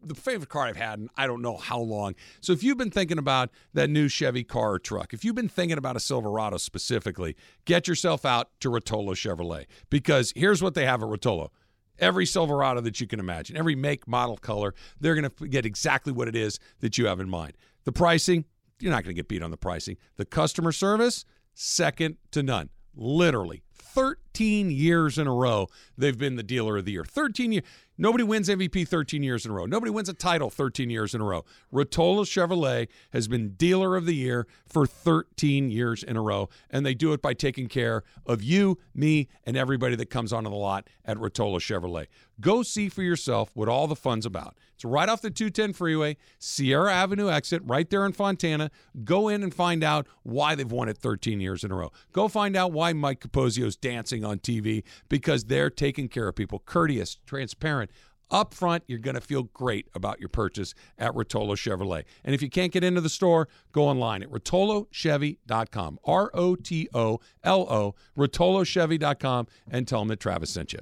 [0.03, 2.14] the favorite car I've had in I don't know how long.
[2.41, 5.49] So if you've been thinking about that new Chevy car or truck, if you've been
[5.49, 10.86] thinking about a Silverado specifically, get yourself out to Rotolo Chevrolet because here's what they
[10.86, 11.51] have at Rotolo
[11.99, 16.12] every Silverado that you can imagine, every make, model, color, they're going to get exactly
[16.12, 17.55] what it is that you have in mind.
[17.84, 18.45] The pricing,
[18.81, 19.97] you're not going to get beat on the pricing.
[20.16, 21.24] The customer service,
[21.55, 22.70] second to none.
[22.95, 27.05] Literally 13 years in a row, they've been the dealer of the year.
[27.05, 27.64] 13 years.
[28.01, 29.66] Nobody wins MVP 13 years in a row.
[29.66, 31.45] Nobody wins a title 13 years in a row.
[31.72, 36.86] Rotolo Chevrolet has been dealer of the year for 13 years in a row, and
[36.86, 40.55] they do it by taking care of you, me, and everybody that comes onto the
[40.55, 42.07] lot at Rotolo Chevrolet.
[42.41, 44.57] Go see for yourself what all the fun's about.
[44.74, 48.70] It's right off the 210 freeway, Sierra Avenue exit, right there in Fontana.
[49.03, 51.91] Go in and find out why they've won it 13 years in a row.
[52.12, 56.62] Go find out why Mike Capozio's dancing on TV because they're taking care of people,
[56.64, 57.91] courteous, transparent.
[58.31, 62.05] Up front, you're going to feel great about your purchase at Rotolo Chevrolet.
[62.24, 65.99] And if you can't get into the store, go online at rotolochevy.com.
[66.05, 70.81] R O T O L O, rotolochevy.com, and tell them that Travis sent you.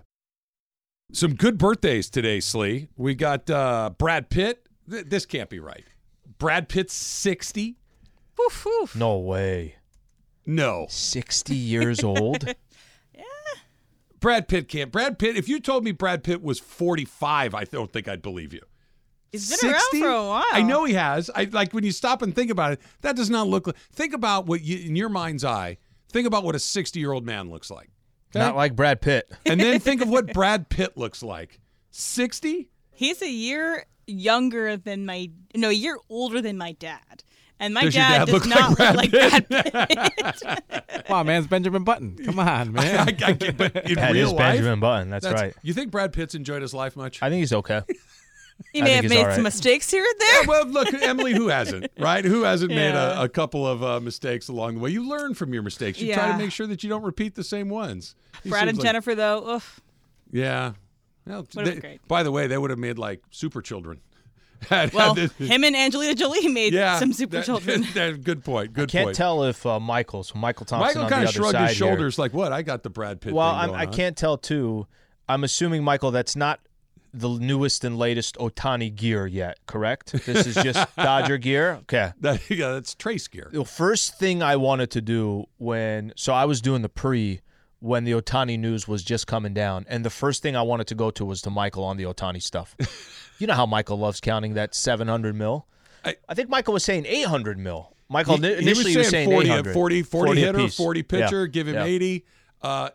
[1.13, 2.89] Some good birthdays today, Slee.
[2.97, 4.69] We got uh, Brad Pitt.
[4.91, 5.85] Th- this can't be right.
[6.39, 7.77] Brad Pitt's 60?
[8.37, 8.97] Woof, woof.
[8.97, 9.77] No way.
[10.45, 10.87] No.
[10.91, 12.45] 60 years old?
[14.27, 14.91] Brad Pitt can't.
[14.91, 18.53] Brad Pitt, if you told me Brad Pitt was 45, I don't think I'd believe
[18.53, 18.61] you.
[19.31, 20.45] He's been around for a while.
[20.51, 21.31] I know he has.
[21.33, 22.81] I like when you stop and think about it.
[23.03, 23.77] That does not look like.
[23.93, 25.79] Think about what you in your mind's eye.
[26.11, 27.89] Think about what a sixty-year-old man looks like.
[28.33, 28.41] Okay?
[28.45, 29.31] Not like Brad Pitt.
[29.47, 31.61] and then think of what Brad Pitt looks like.
[31.93, 32.69] Sixty.
[32.91, 37.23] He's a year younger than my no, a year older than my dad.
[37.59, 39.11] And my Does dad, dad does look not like look Brad like
[40.19, 40.39] Brad
[40.69, 41.05] Pitt.
[41.09, 42.17] Wow, man's Benjamin Button.
[42.25, 42.99] Come on, man.
[42.99, 45.11] I, I get, but in That real is life, Benjamin Button.
[45.11, 45.55] That's, right.
[45.63, 47.23] You think Brad Pitt's enjoyed his life much?
[47.23, 47.83] I think he's okay.
[48.73, 50.41] He I may have made all some mistakes here and there.
[50.43, 52.25] Yeah, well, look, Emily, who hasn't, right?
[52.25, 54.89] Who hasn't made a, a couple of uh, mistakes along the way?
[54.89, 56.01] You learn from your mistakes.
[56.01, 58.15] You try to make sure that you don't repeat the same ones.
[58.43, 59.81] He Brad seems and like- Jennifer, though, oof.
[60.33, 60.73] Yeah.
[61.27, 62.09] Well, they- great.
[62.09, 64.01] By the way, they would have made like super children.
[64.69, 67.87] Had- Well, had this- him and Angelina Jolie made yeah, some super that- children.
[67.95, 68.73] that- good point.
[68.73, 68.91] Good point.
[68.91, 69.17] Can't point.
[69.17, 71.89] tell if uh, Michael's Michael Thompson Michael kind of shrugged side his here.
[71.89, 72.53] shoulders, like, "What?
[72.53, 74.87] I got the Brad Pitt." Well, thing I'm, going I on." can't tell too.
[75.29, 76.61] I'm assuming Michael, that's not
[77.13, 79.59] the newest and latest Ohtani gear yet.
[79.67, 80.13] Correct?
[80.27, 81.79] This is just Dodger gear.
[81.83, 82.13] Okay.
[82.21, 83.49] That, yeah, that's Trace gear.
[83.53, 87.41] The first thing I wanted to do when so I was doing the pre
[87.81, 90.95] when the Ohtani news was just coming down, and the first thing I wanted to
[90.95, 92.75] go to was to Michael on the Ohtani stuff.
[93.39, 95.67] you know how Michael loves counting that 700 mil.
[96.05, 97.93] I, think Michael was saying 800 mil.
[98.09, 99.75] Michael He- ni- he, initially was saying 40, 800.
[99.75, 101.49] 40, 40, hitter, 40 pitcher, Yeah.
[101.49, 101.85] give him Yeah.
[101.85, 102.25] 80.
[102.63, 102.89] Uh,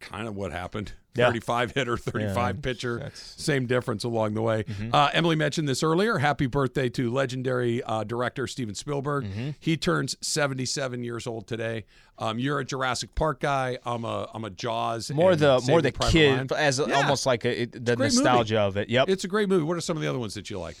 [0.00, 0.92] kind of what happened.
[1.18, 1.26] Yeah.
[1.26, 3.10] 35 hitter, 35 Yeah, pitcher.
[3.14, 4.64] Same difference along the way.
[4.92, 6.18] Uh, Emily mentioned this earlier.
[6.18, 9.26] Happy birthday to legendary uh, director Steven Spielberg.
[9.60, 11.84] He turns 77 years old today.
[12.18, 13.78] Um, you're a Jurassic Park guy.
[13.84, 15.10] I'm a I'm a Jaws.
[15.10, 16.48] More the more the Private kid Ryan.
[16.56, 16.94] as Yeah.
[16.94, 18.88] almost like a, it, the great nostalgia of it.
[18.88, 19.08] Yep.
[19.08, 19.62] It's a great movie.
[19.64, 20.76] What are some of the other ones that you like?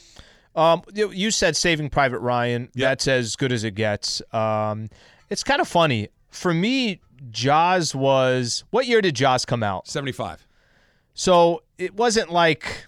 [0.56, 2.68] Um, you, you said Saving Private Ryan.
[2.74, 4.20] That's as good as it gets.
[4.32, 4.88] Um,
[5.30, 7.00] it's kind of funny for me.
[7.30, 9.88] Jaws was what year did Jaws come out?
[9.88, 10.46] 75.
[11.14, 12.86] So it wasn't like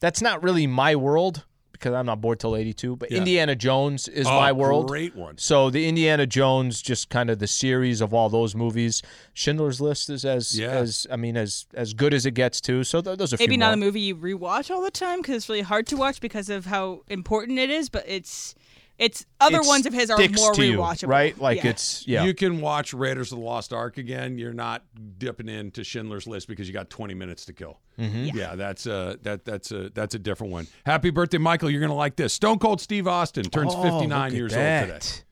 [0.00, 2.96] that's not really my world because I'm not bored till 82.
[2.96, 3.18] But Yeah.
[3.18, 4.88] Indiana Jones is Oh, my world.
[4.88, 5.36] great one.
[5.36, 9.02] So the Indiana Jones, just kind of the series of all those movies.
[9.34, 10.68] Schindler's List is as Yeah.
[10.68, 12.82] as I mean as as good as it gets too.
[12.84, 13.74] So th- those are Maybe few not more.
[13.74, 16.66] a movie you rewatch all the time because it's really hard to watch because of
[16.66, 17.88] how important it is.
[17.90, 18.54] But it's
[18.98, 21.38] it's other It ones of his are more to you, rewatchable, right?
[21.38, 21.70] Like Yeah.
[21.70, 22.24] it's yeah.
[22.24, 24.38] You can watch Raiders of the Lost Ark again.
[24.38, 24.84] You're not
[25.18, 27.78] dipping into Schindler's List because you got 20 minutes to kill.
[27.98, 28.32] Mhm.
[28.34, 30.66] Yeah, that's a that that's a that's a different one.
[30.84, 31.68] Happy birthday, Michael!
[31.70, 32.32] You're gonna like this.
[32.32, 34.60] Stone Cold Steve Austin turns Oh, 59 look at years old
[35.02, 35.22] today.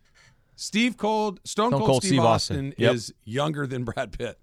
[0.57, 2.75] Steve Cold, Stone, Stone Cold, Cold Steve, Steve Austin, Austin.
[2.79, 2.95] Yep.
[2.95, 4.39] is younger than Brad Pitt.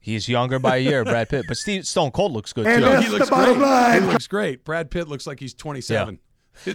[0.00, 3.02] He's younger by a year, Brad Pitt, but Steve Stone Cold looks good No, too.
[3.02, 3.54] he looks great.
[3.94, 4.64] He looks great.
[4.64, 6.14] Brad Pitt looks like he's 27.
[6.14, 6.20] It's-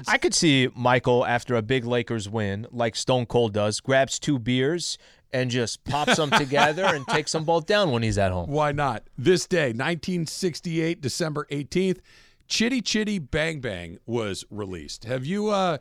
[0.07, 4.39] I could see Michael after a big Lakers win, like Stone Cold does, grabs two
[4.39, 4.97] beers
[5.31, 8.49] and just pops them together and takes them both down when he's at home.
[8.49, 9.03] Why not?
[9.17, 11.99] This day, 1968, December 18th,
[12.47, 15.05] Chitty Chitty Bang Bang was released.
[15.05, 15.77] Have you uh,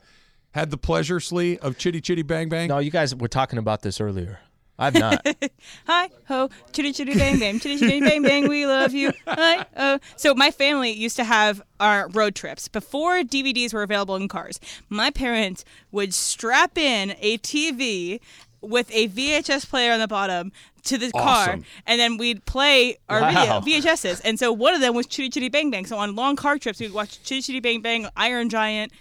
[0.53, 2.69] had the pleasure, Slee, of Chitty Chitty Bang Bang?
[2.69, 4.41] No, you guys were talking about this earlier.
[4.79, 5.27] I've not.
[5.87, 9.13] Hi ho, chitty chitty bang bang, chitty chitty bang bang, we love you.
[9.27, 9.99] Hi oh.
[10.17, 14.61] So my family used to have our road trips before DVDs were available in cars.
[14.89, 18.21] My parents would strap in a TV
[18.61, 20.51] with a VHS player on the bottom
[20.85, 23.61] to the car, and then we'd play our Wow.
[23.61, 24.21] video VHSs.
[24.25, 25.87] And so one of them was Chitty Chitty Bang Bang.
[25.87, 28.93] So on long car trips, we'd watch Chitty Chitty Bang Bang, Iron Giant,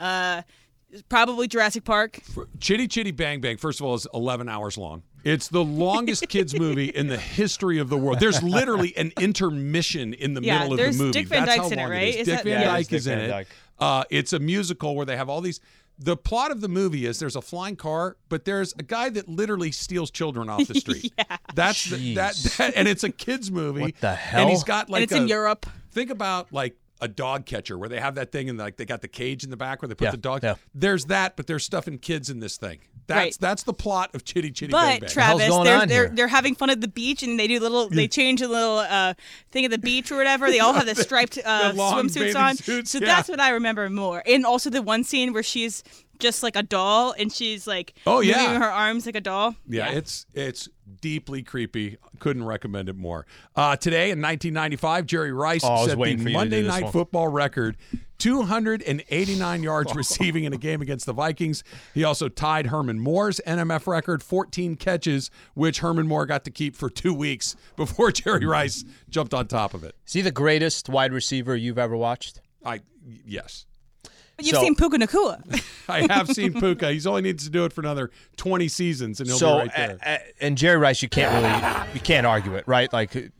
[0.00, 0.42] uh,
[1.08, 2.20] probably Jurassic Park.
[2.60, 5.02] Chitty Chitty Bang Bang, first of all, is 11 hours long.
[5.26, 8.20] It's the longest kids movie in the history of the world.
[8.20, 11.10] There's literally an intermission in the Yeah, middle of the movie.
[11.12, 12.08] Dick Van That's Dyke's how in it, right?
[12.08, 12.16] is.
[12.16, 13.48] Is Dick that- Van Yeah, Dyke it's Dick is in Van it.
[13.78, 15.60] Uh, it's a musical where they have all these.
[15.98, 19.28] The plot of the movie is there's a flying car, but there's a guy that
[19.28, 21.12] literally steals children off the street.
[21.18, 21.36] yeah.
[21.54, 23.80] That's the, that, that, and it's a kids movie.
[23.80, 24.42] What the hell?
[24.42, 25.66] And he's got like and it's a, in Europe.
[25.90, 29.02] Think about like a dog catcher where they have that thing and like they got
[29.02, 30.42] the cage in the back where they put Yeah, the dog.
[30.42, 30.54] yeah.
[30.74, 32.78] There's that, but there's stuff stuffing kids in this thing.
[33.06, 33.36] That's Right.
[33.38, 35.10] that's the plot of Chitty Chitty Bang But Bang.
[35.10, 36.12] Travis, hell's going they're on they're here?
[36.16, 39.12] they're having fun at the beach and they do little they change a little uh,
[39.52, 40.50] thing at the beach or whatever.
[40.50, 42.56] They all have the striped uh, The swimsuits on.
[42.56, 43.06] suits, so yeah.
[43.06, 44.22] that's what I remember more.
[44.26, 45.84] And also the one scene where she's
[46.18, 48.42] just like a doll and she's like Oh, yeah.
[48.46, 49.54] moving her arms like a doll.
[49.68, 50.68] Yeah, it's it's
[51.00, 51.96] deeply creepy.
[52.20, 53.26] Couldn't recommend it more.
[53.54, 56.92] Uh, today in 1995, Jerry Rice Oh, set the for you to Monday Night one.
[56.92, 57.76] Football record,
[58.18, 61.62] 289 yards receiving in a game against the Vikings.
[61.94, 66.76] He also tied Herman Moore's NMF record, 14 catches, which Herman Moore got to keep
[66.76, 69.94] for two weeks before Jerry Rice jumped on top of it.
[70.06, 72.40] Is he the greatest wide receiver you've ever watched?
[72.64, 72.80] I
[73.24, 73.66] yes.
[74.36, 75.62] But you've So- seen Puka Nacua.
[75.88, 76.92] I have seen Puka.
[76.92, 79.70] He's only needs to do it for another 20 seasons, and he'll so, be right
[79.76, 79.98] there.
[80.04, 82.92] a- a- and Jerry Rice, you can't really, you can't argue it, right?
[82.92, 83.30] Like, you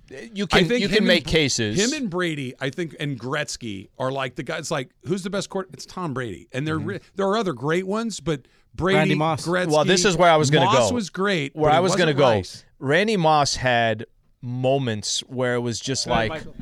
[0.53, 1.79] I can, think you him can and- make cases.
[1.79, 4.71] Him and Brady, I think, and Gretzky are like the guys.
[4.71, 5.69] Like, who's the best court?
[5.73, 6.97] It's Tom Brady, and there Mm-hmm.
[7.17, 8.43] there are other great ones, but
[8.75, 9.47] Brady, Randy Moss.
[9.47, 9.73] Gretzky.
[9.73, 10.81] well, this is where I was going to go.
[10.81, 11.55] Moss was great.
[11.57, 12.29] Where but I was going to go.
[12.31, 12.65] Rice.
[12.79, 14.07] Randy Moss had
[14.43, 16.55] moments where it was just like Michael.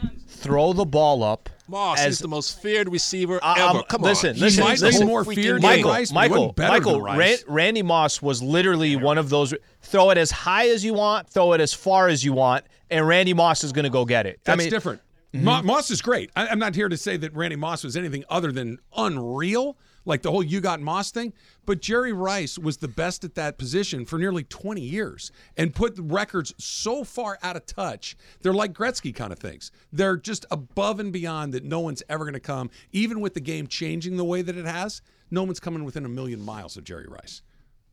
[0.45, 1.49] Throw the ball up.
[1.67, 3.79] Moss as is the most feared receiver I- ever.
[3.79, 4.41] I'm- Come listen, on.
[4.41, 5.01] listen, He might listen.
[5.07, 8.21] be more freaking feared than Michael, Rice, but he Michael, Michael, than Ran- Randy Moss
[8.21, 9.55] was literally one of those.
[9.81, 13.07] Throw it as high as you want, throw it as far as you want, and
[13.09, 14.41] Randy Moss is going to go get it.
[14.45, 15.01] That's I mean, different.
[15.35, 15.67] Mm-hmm.
[15.67, 16.31] Moss is great.
[16.37, 20.23] I, I'm not here to say that Randy Moss was anything other than unreal, like
[20.23, 21.33] the whole "you got Moss" thing.
[21.67, 25.95] But Jerry Rice was the best at that position for nearly 20 years and put
[25.99, 28.17] records so far out of touch.
[28.43, 29.71] They're like Gretzky kind of things.
[29.93, 31.65] They're just above and beyond that.
[31.65, 34.67] No one's ever going to come, even with the game changing the way that it
[34.67, 35.03] has.
[35.31, 37.43] No one's coming within a million miles of Jerry Rice.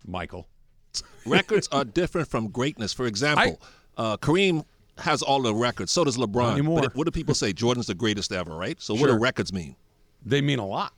[0.05, 0.47] Michael.
[1.25, 2.91] records are different from greatness.
[2.93, 3.61] For example,
[3.97, 4.65] uh, Kareem
[4.97, 5.91] has all the records.
[5.91, 6.81] So does LeBron.
[6.81, 7.53] But what do people say?
[7.61, 8.79] Jordan's the greatest ever, right?
[8.81, 9.75] So what do records mean?
[10.25, 10.93] They mean a lot.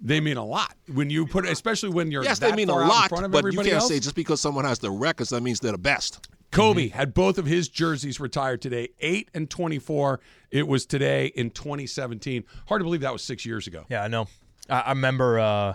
[0.00, 2.72] They mean a lot when you put, especially when you're Yes, that they mean a
[2.72, 3.88] far out in lot, front of but you everybody can't else.
[3.90, 6.28] say just because someone has the records that means they're the best.
[6.50, 10.20] Kobe had both of his jerseys retired today, eight and twenty-four.
[10.50, 12.44] It was today in 2017.
[12.68, 13.84] Hard to believe that was six years ago.
[13.90, 14.28] Yeah, I know.
[14.70, 15.74] I, I remember uh,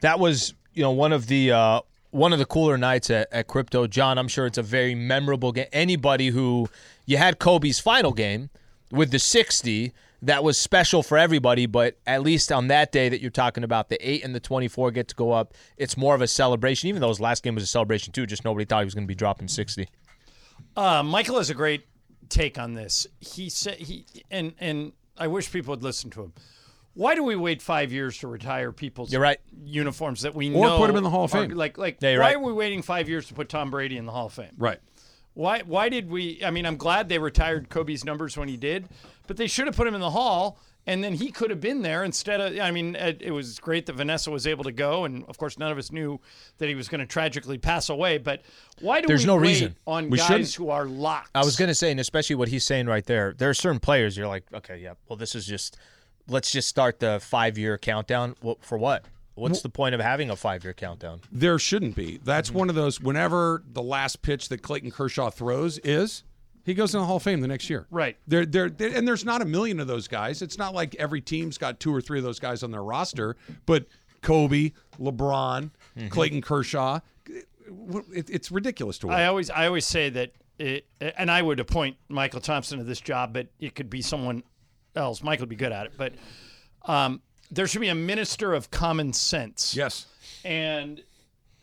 [0.00, 3.46] that was you know one of the uh, one of the cooler nights at, at
[3.46, 3.86] Crypto.
[3.86, 5.66] John, I'm sure it's a very memorable game.
[5.72, 6.68] Anybody who
[7.06, 8.50] you had Kobe's final game
[8.90, 9.92] with the 60,
[10.22, 13.88] that was special for everybody, but at least on that day that you're talking about,
[13.88, 15.54] the 8 and the 24 get to go up.
[15.76, 18.44] It's more of a celebration, even though his last game was a celebration too, just
[18.44, 19.88] nobody thought he was going to be dropping 60.
[20.76, 21.86] Uh, Michael has a great
[22.28, 23.06] take on this.
[23.20, 26.32] He said he and and I wish people would listen to him.
[26.94, 29.38] Why do we wait five years to retire people's You're right.
[29.64, 30.58] uniforms that we know?
[30.58, 31.56] Or know them in the Hall of are- Fame.
[31.56, 32.36] Like like Yeah, why right.
[32.36, 34.50] are we waiting five years to put Tom Brady in the Hall of Fame?
[34.58, 34.78] Right.
[35.34, 36.40] Why why did we?
[36.44, 38.88] I mean, I'm glad they retired Kobe's numbers when he did,
[39.28, 40.58] but they should have put him in the Hall.
[40.86, 42.58] And then he could have been there instead of.
[42.58, 45.58] I mean, it, it was great that Vanessa was able to go, and of course,
[45.58, 46.18] none of us knew
[46.56, 48.16] that he was going to tragically pass away.
[48.16, 48.40] But
[48.80, 49.76] why do There's we no wait reason.
[49.86, 50.54] on We guys shouldn't.
[50.54, 51.28] who are locked?
[51.34, 53.80] I was going to say, and especially what he's saying right there, there are certain
[53.80, 55.76] players you're like, okay, yeah, well, this is just,
[56.26, 58.34] let's just start the five year countdown.
[58.42, 59.04] Well, for what?
[59.34, 61.20] What's the point of having a five year countdown?
[61.30, 62.18] There shouldn't be.
[62.24, 62.98] That's one of those.
[62.98, 66.24] Whenever the last pitch that Clayton Kershaw throws is,
[66.68, 67.86] he goes in the Hall of Fame the next year.
[67.90, 68.16] Right.
[68.26, 70.42] There, there, and there's not a million of those guys.
[70.42, 73.36] It's not like every team's got two or three of those guys on their roster.
[73.66, 73.86] But
[74.22, 76.08] Kobe, LeBron, Mm-hmm.
[76.08, 79.14] Clayton Kershaw, it, it's ridiculous to wait.
[79.16, 83.00] I always I always say that, it, and I would appoint Michael Thompson to this
[83.00, 84.44] job, but it could be someone
[84.94, 85.22] else.
[85.24, 86.14] Michael would be good at it, but
[86.84, 89.74] um, there should be a minister of common sense.
[89.74, 90.06] Yes,
[90.44, 91.02] and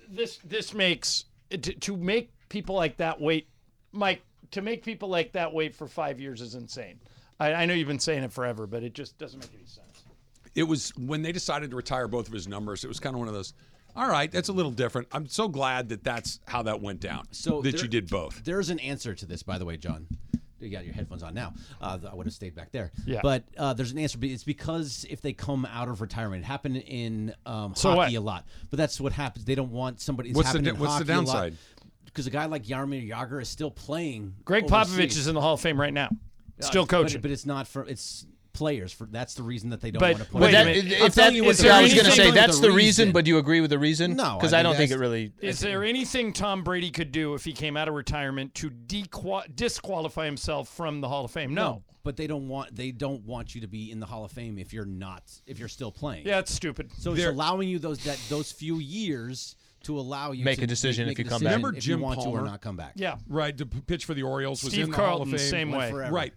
[0.09, 3.47] this this makes to, to make people like that wait,
[3.93, 4.21] Mike.
[4.51, 6.99] To make people like that wait for five years is insane.
[7.39, 10.03] I, I know you've been saying it forever, but it just doesn't make any sense.
[10.55, 12.83] it was when they decided to retire both of his numbers.
[12.83, 13.53] It was kind of one of those.
[13.95, 15.07] All right, that's a little different.
[15.11, 17.25] I'm so glad that that's how that went down.
[17.31, 18.43] So that there- you did both.
[18.43, 20.07] There's an answer to this, by the way, John.
[20.61, 21.53] You got your headphones on now.
[21.81, 22.91] Uh, I would have stayed back there.
[23.05, 23.19] Yeah.
[23.21, 24.17] But uh, there's an answer.
[24.21, 28.21] It's because if they come out of retirement, it happened in um, So hockey what?
[28.21, 28.45] a lot.
[28.71, 29.45] But that's what happens.
[29.45, 30.29] They don't want somebody.
[30.29, 31.25] It's What's the happened in what's the hockey a lot.
[31.25, 31.57] downside?
[32.15, 34.35] Because a guy like Jaromir Jagr is still playing.
[34.45, 36.07] Gregg Popovich is in the Hall of Fame right now,
[36.61, 37.19] uh, still but- coaching.
[37.19, 38.93] but, it's not for it's players.
[38.93, 40.41] For that's the reason that they don't But- want to play.
[40.43, 42.11] wait him a I'm if that, telling you what the I was going to say
[42.11, 43.11] I'm telling you that's the reason, reason.
[43.11, 44.15] but do you agree with the reason?
[44.15, 45.33] No, because I I, don't think it really.
[45.41, 49.53] Is there anything Tom Brady could do if he came out of retirement to dequal-
[49.53, 51.53] disqualify himself from the Hall of Fame?
[51.53, 51.83] No.
[52.05, 54.57] but they don't want they don't want you to be in the Hall of Fame
[54.57, 56.25] if you're not if you're still playing.
[56.25, 56.91] Yeah, it's stupid.
[56.97, 59.55] So it's There- allowing you those that those few years
[59.85, 61.55] to allow you Make to a decision make if a you come decision back.
[61.63, 62.41] Remember if Jim you want to Palmer?
[62.41, 62.93] or not come back.
[62.95, 63.17] Yeah.
[63.27, 65.37] Right, to pitch for the Orioles was Steve in the Hall of Fame.
[65.39, 65.89] same way.
[65.91, 66.13] forever.
[66.13, 66.33] Right.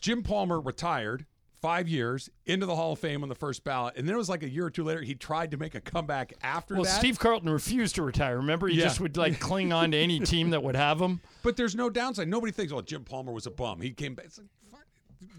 [0.00, 1.26] Jim Palmer retired
[1.60, 4.28] five years into the Hall of Fame on the first ballot, and then it was
[4.28, 6.98] like a year or two later he tried to make a comeback after Well, that.
[6.98, 8.36] Steve Carlton refused to retire.
[8.38, 8.84] Remember, he Yeah.
[8.84, 11.20] just would like cling on to any team that would have him.
[11.44, 12.26] but there's no downside.
[12.26, 14.24] Nobody thinks, "Oh, Jim Palmer was a bum." He came back.
[14.26, 14.48] It's like,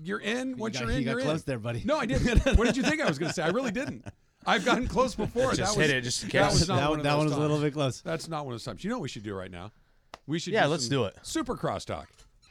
[0.02, 0.56] you're in.
[0.58, 1.42] Once got- you're in, you got you're in.
[1.46, 1.82] there, buddy.
[1.84, 2.58] No, I didn't.
[2.58, 3.44] what did you think I was going to say?
[3.44, 4.06] I really didn't.
[4.46, 5.54] I've gotten close before.
[5.54, 7.26] Just that was, hit it, just in that was not That- one of that one
[7.26, 8.02] was a little bit close.
[8.02, 8.84] That's not one of those times.
[8.84, 9.72] You know what we should do right now?
[10.28, 10.54] We should.
[10.54, 11.16] Yeah, do let's do it.
[11.22, 12.06] Super crosstalk.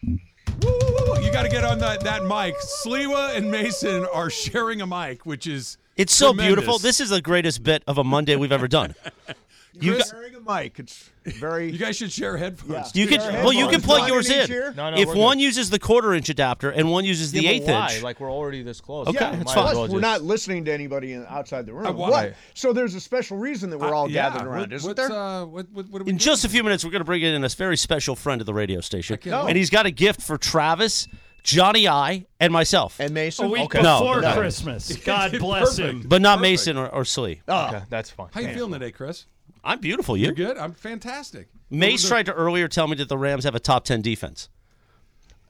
[0.04, 2.54] You got to get on that, that mic.
[2.84, 6.46] Sliwa and Mason are sharing a mic, which is It's so tremendous.
[6.56, 6.78] beautiful.
[6.78, 8.94] This is the greatest bit of a Monday we've ever done.
[9.74, 10.78] You Chris, got- Wearing a mic.
[10.78, 11.70] It's very.
[11.72, 12.94] you guys should share headphones.
[12.94, 14.44] You could Share well, you can plug yours in in.
[14.44, 14.74] each ear?
[14.76, 15.44] No, no, if one good.
[15.44, 17.92] uses the quarter inch adapter and one uses the Yeah, eighth why?
[17.94, 19.06] inch, Like we're already this close.
[19.08, 19.62] Okay, Yeah, that's fine.
[19.62, 21.86] plus well we're not listening to anybody in, outside the room.
[21.86, 22.34] Uh, what?
[22.54, 25.10] So there's a special reason that we're all yeah, gathered around, what- isn't there?
[25.10, 26.18] Uh, what, what, what are we in doing?
[26.18, 28.54] just a few minutes, we're going to bring in a very special friend of the
[28.54, 31.08] radio station, can't and he's got a gift for Travis,
[31.44, 33.46] Johnny I, and myself, and Mason.
[33.46, 33.80] A week Okay.
[33.82, 34.34] No, before no.
[34.34, 34.94] Christmas.
[35.04, 35.88] God bless Perfect.
[36.02, 36.02] him.
[36.08, 36.42] but not Perfect.
[36.42, 37.40] Mason or, or Slee.
[37.48, 38.28] Okay, that's fine.
[38.34, 39.26] How you feeling today, Chris?
[39.64, 40.16] I'm beautiful.
[40.16, 40.56] You're good.
[40.58, 41.48] I'm fantastic.
[41.70, 44.48] Mace The- tried to earlier tell me that the Rams have a top ten defense.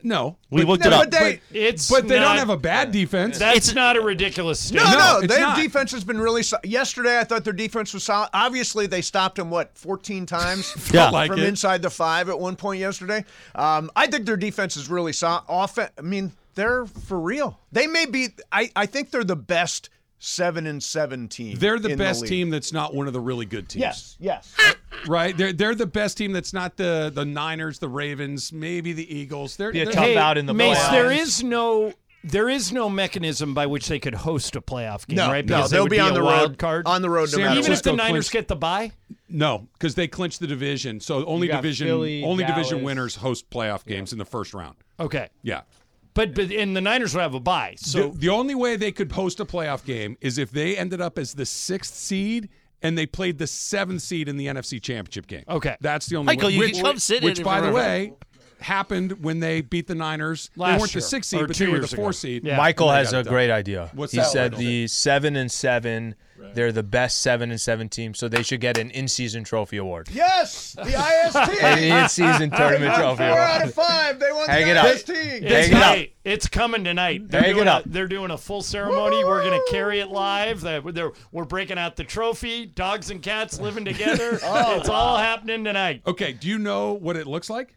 [0.04, 1.00] No, We but- looked No, it up.
[1.02, 3.38] but they, It's but they not- don't have a bad defense.
[3.38, 4.98] That's It's- not a ridiculous no, statement.
[4.98, 5.56] no, it's their not.
[5.56, 6.42] defense has been really.
[6.42, 8.28] So- Yesterday, I thought their defense was solid.
[8.34, 11.10] Obviously, they stopped him what 14 times Yeah.
[11.10, 11.44] like from it.
[11.46, 13.24] inside the five at one point yesterday.
[13.54, 15.44] Um, I think their defense is really solid.
[15.48, 17.60] Offen- I mean, they're for real.
[17.70, 18.30] They may be.
[18.50, 19.88] I, I think they're the best
[20.24, 21.56] seven and seven team.
[21.58, 22.28] They're the in best league.
[22.28, 23.80] team that's not one of the really good teams.
[23.80, 24.54] Yes, yes.
[25.08, 25.36] Right?
[25.36, 29.56] They're they're the best team that's not the the Niners, the Ravens, maybe the Eagles.
[29.56, 30.90] They're, Be a they're tough out in the Mace, playoffs.
[30.92, 31.92] there is no
[32.22, 35.44] there is no mechanism by which they could host a playoff game, No, right?
[35.44, 36.58] no, Because they they'll would be on the wild road.
[36.58, 36.86] card.
[36.86, 37.78] On the road, no San matter Even what.
[37.78, 38.92] if the Francisco Niners clinched- get the bye,
[39.28, 41.00] No, because they clinch the division.
[41.00, 44.76] So only division Philly, only division winners host playoff games in the first round.
[45.00, 45.30] okay.
[45.42, 45.62] Yeah.
[46.14, 47.74] But but and the Niners will have a bye.
[47.78, 51.00] So the, the only way they could host a playoff game is if they ended
[51.00, 52.48] up as the sixth seed
[52.82, 55.44] and they played the seventh seed in the NFC Championship game.
[55.48, 55.76] Okay.
[55.80, 56.54] that's the only Michael, way.
[56.54, 58.12] you which, can come sit in which by the ever- way,
[58.62, 60.50] happened when they beat the Niners.
[60.56, 62.02] they Last weren't year, the sixth or seed, but they were the years ago.
[62.02, 62.44] four seed.
[62.44, 62.56] Yeah.
[62.56, 63.32] Michael has a done.
[63.32, 63.90] great idea.
[63.94, 64.66] What's he that, said Michael?
[64.66, 66.14] the seven and seven,
[66.54, 70.08] they're the best seven and seven team, so they should get an in-season trophy award.
[70.12, 71.62] Yes, the IST.
[71.62, 73.38] An in-season tournament They won trophy Four award.
[73.40, 74.18] out of five.
[74.18, 74.86] They won Hang the it up.
[74.86, 75.10] IST.
[75.10, 76.08] It's, Hang it up.
[76.24, 77.28] it's coming tonight.
[77.30, 77.86] They're Hang doing it up.
[77.86, 79.22] A, they're doing a full ceremony.
[79.24, 80.60] We're going to carry it live.
[80.62, 82.66] They're, they're- we're breaking out the trophy.
[82.66, 84.40] Dogs and cats living together.
[84.54, 86.02] Oh, it's all happening tonight.
[86.06, 87.76] Okay, do you know what it looks like?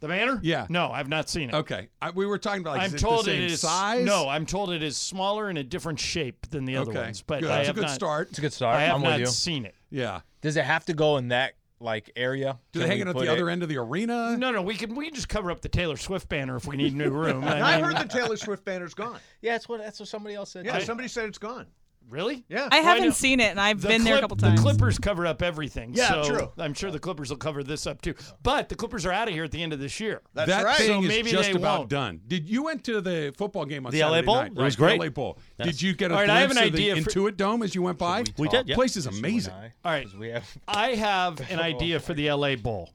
[0.00, 0.38] The banner?
[0.42, 0.66] Yeah.
[0.68, 1.54] No, I've not seen it.
[1.54, 2.76] Okay, I, we were talking about.
[2.76, 4.04] Like, I'm is told it, the same it is size.
[4.04, 7.22] No, I'm told it is smaller and a different shape than the other Okay, ones.
[7.22, 7.50] But good.
[7.50, 8.28] I That's a have good not, start.
[8.30, 8.76] It's a good start.
[8.76, 9.26] I have I'm not with you.
[9.26, 9.74] seen it.
[9.90, 10.20] Yeah.
[10.42, 12.58] Does it have to go in that like area?
[12.72, 14.36] Do they Can hang it at put the other end of the arena?
[14.36, 16.76] No, no, we can we can just cover up the Taylor Swift banner if we
[16.76, 17.42] need a new room.
[17.44, 19.18] And I mean- heard the Taylor Swift banner's gone.
[19.40, 20.66] Yeah, that's what that's what somebody else said.
[20.66, 20.84] Yeah, too.
[20.84, 21.66] somebody said it's gone.
[22.08, 22.44] Really?
[22.48, 22.68] Yeah.
[22.70, 24.60] I Well, haven't know- seen it, and I've the been there a Clip- couple times.
[24.62, 25.92] The Clippers cover up everything.
[25.92, 26.52] Yeah, so true.
[26.56, 28.14] I'm sure the Clippers will cover this up too.
[28.44, 30.22] But the Clippers are out of here at the end of this year.
[30.32, 30.76] That's that right.
[30.76, 31.90] thing So is maybe just they about won't.
[31.90, 32.20] done.
[32.28, 34.36] Did you went to the football game on The LA Saturday Bowl?
[34.36, 34.52] night?
[34.52, 34.98] It was great.
[35.00, 35.38] The LA Bowl.
[35.58, 35.66] Yes.
[35.68, 37.36] Did you get a All right, I have glimpse an of the idea for- Intuit
[37.36, 38.22] Dome as you went by?
[38.38, 38.74] We did, yeah.
[38.76, 39.52] Place is amazing.
[39.54, 40.06] All right.
[40.16, 42.90] We have I have an idea for the LA Bowl.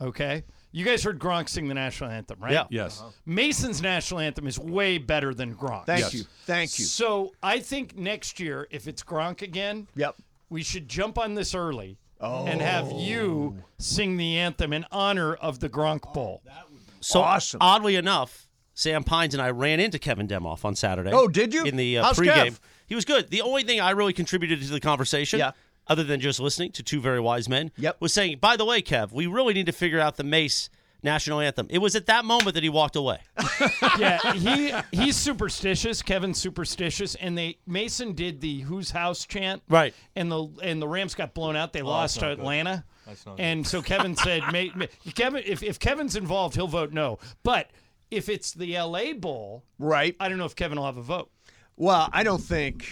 [0.00, 0.44] Okay.
[0.76, 2.50] You guys heard Gronk sing the national anthem, right?
[2.52, 2.64] Yeah.
[2.68, 3.00] Yes.
[3.24, 5.86] Mason's national anthem is way better than Gronk.
[5.86, 6.14] Thank Yes.
[6.14, 6.24] you.
[6.46, 6.84] Thank you.
[6.84, 10.16] So I think next year, if it's Gronk again, Yep.
[10.50, 15.60] we should jump on this early and have you sing the anthem in honor of
[15.60, 16.42] the Gronk Bowl.
[17.00, 17.58] So Awesome.
[17.60, 21.12] oddly enough, Sam Pines and I ran into Kevin Demoff on Saturday.
[21.12, 21.64] Oh, did you?
[21.64, 22.46] In the uh, pregame.
[22.48, 22.58] Kev?
[22.88, 23.30] He was good.
[23.30, 25.52] The only thing I really contributed to the conversation, Yeah.
[25.86, 28.00] Other than just listening to two very wise men, Yep.
[28.00, 30.70] was saying, by the way, Kev, we really need to figure out the Mace
[31.02, 31.66] national anthem.
[31.68, 33.18] It was at that moment that he walked away.
[33.98, 36.00] yeah, he he's superstitious.
[36.00, 39.92] Kevin's superstitious, and they Mason did the "Whose House" chant, Right.
[40.16, 41.72] And the and the Rams got blown out.
[41.74, 42.38] They oh, lost to not good.
[42.40, 46.66] Atlanta, That's not and so Kevin said, "Ma- ma- "Kevin, if if Kevin's involved, he'll
[46.68, 47.70] vote no." But
[48.10, 49.12] if it's the L.A.
[49.12, 50.16] Bowl, Right.
[50.18, 51.30] I don't know if Kevin will have a vote.
[51.76, 52.86] Well, I don't think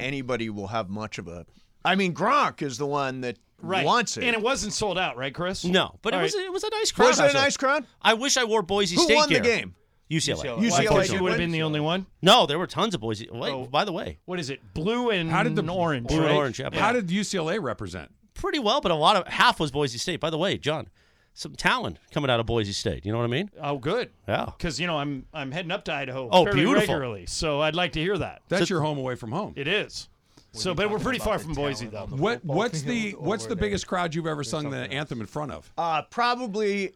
[0.00, 1.46] anybody will have much of a.
[1.84, 4.24] I mean, Gronk is the one that Right, wants it.
[4.24, 5.64] and it wasn't sold out, right, Chris?
[5.64, 6.44] No, but it All was right.
[6.46, 7.06] it was a nice crowd.
[7.08, 7.42] Was it a I thought.
[7.42, 7.86] nice crowd?
[8.02, 9.42] I wish I wore Boise Who State won the gear.
[9.42, 9.74] game?
[10.10, 10.44] UCLA.
[10.44, 12.06] UCLA Well, I thought you would have been the only one.
[12.20, 13.28] No, there were tons of Boise.
[13.32, 13.64] Wait, Oh.
[13.66, 14.60] by the way, What is it?
[14.74, 16.08] Blue and How did the orange?
[16.08, 16.68] Blue and orange, yeah.
[16.72, 18.10] How did UCLA represent?
[18.34, 20.18] pretty well, but a lot of half was Boise State.
[20.18, 20.88] By the way, John,
[21.32, 23.06] some talent coming out of Boise State.
[23.06, 23.48] You know what I mean?
[23.62, 24.10] Oh, good.
[24.26, 24.46] Yeah.
[24.46, 26.80] Because you know I'm I'm heading up to Idaho Oh, fairly beautiful.
[26.94, 28.42] regularly, so I'd like to hear that.
[28.48, 29.52] That's your home away from home.
[29.56, 30.08] It is.
[30.54, 32.06] So, but we're pretty far from Boise, though.
[32.06, 35.72] What what's the what's the biggest crowd you've ever sung the anthem in front of?
[35.78, 36.92] Uh, probably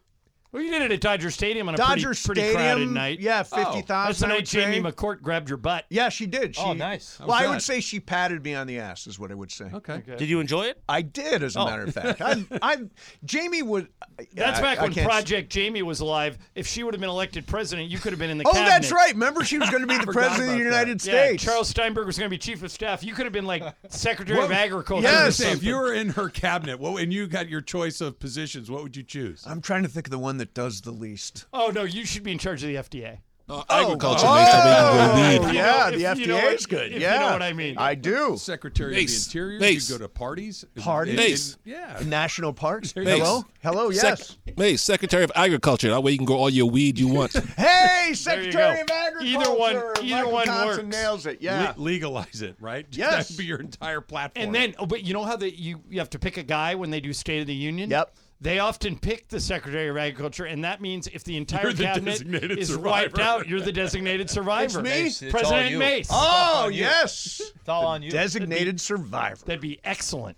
[0.56, 2.56] Well, you did it at Dodger Stadium on a Dodger pretty, pretty Stadium.
[2.62, 3.20] crowded night.
[3.20, 4.08] Yeah, Oh, fifty thousand.
[4.08, 5.84] That's the night Jamie McCourt grabbed your butt.
[5.90, 6.56] Yeah, she did.
[6.58, 7.18] Oh, she, Oh, nice.
[7.20, 9.50] Well, I How's would say she patted me on the ass, is what I would
[9.52, 9.66] say.
[9.74, 10.02] Okay.
[10.16, 10.80] Did you enjoy it?
[10.88, 11.66] I did, as a Oh.
[11.66, 12.22] matter of fact.
[12.22, 12.90] I'm, I'm
[13.26, 13.88] Jamie would.
[14.32, 16.38] That's I- back I when can't- Project Jamie was alive.
[16.54, 18.60] If she would have been elected president, you could have been in the cabinet.
[18.62, 18.80] Oh, cabinet.
[18.82, 19.12] that's right.
[19.12, 20.86] Remember, she was going to be the president of the about that.
[20.88, 21.44] United Yeah, States.
[21.44, 23.04] Charles Steinberg was going to be chief of staff.
[23.04, 25.06] You could have been like secretary What- of agriculture.
[25.06, 25.68] I was or gonna say, if something.
[25.68, 28.96] you were in her cabinet, what and you got your choice of positions, what would
[28.96, 29.44] you choose?
[29.46, 31.46] I'm trying to think of the one that does the least.
[31.52, 33.18] Oh no, you should be in charge of the FDA.
[33.48, 35.36] Uh, agriculture oh, makes that we oh, weed.
[35.46, 36.92] If you yeah, know- the if you know FDA what- is good.
[36.92, 37.78] if yeah, you know what I mean.
[37.78, 38.36] I do.
[38.38, 39.24] Secretary Mace.
[39.28, 39.60] of the Interior.
[39.60, 39.88] Mace.
[39.88, 40.64] You go to parties.
[40.74, 41.12] Parties?
[41.12, 41.56] And- and- Mace.
[41.64, 42.02] yeah.
[42.04, 42.96] National parks.
[42.96, 43.06] Mace.
[43.06, 43.92] Hello, hello.
[43.92, 44.36] Sec- Yes.
[44.56, 45.90] Mace, Secretary of Agriculture.
[45.90, 47.34] That way you can grow all your weed you want.
[47.56, 48.88] Hey, Secretary of.
[48.90, 49.24] Agriculture.
[49.24, 50.96] Either one- either Michael one Thompson works.
[50.96, 51.38] nails it.
[51.40, 51.72] Yeah.
[51.76, 52.84] Le- legalize it, right?
[52.96, 53.28] Yes.
[53.28, 54.44] That would be your entire platform.
[54.44, 56.74] And then, oh, but you know how that you you have to pick a guy
[56.74, 57.90] when they do State of the Union.
[57.90, 58.12] Yep.
[58.40, 62.20] They often pick the Secretary of Agriculture, and that means if the entire the cabinet
[62.58, 62.88] is survivor.
[62.88, 64.82] wiped out, you're the designated survivor.
[64.82, 64.90] me?
[64.90, 65.78] Mace, it's all President you.
[65.78, 66.08] Mace.
[66.10, 68.10] Oh on yes, It's all on you.
[68.10, 69.42] designated survivor.
[69.46, 70.36] That'd be excellent.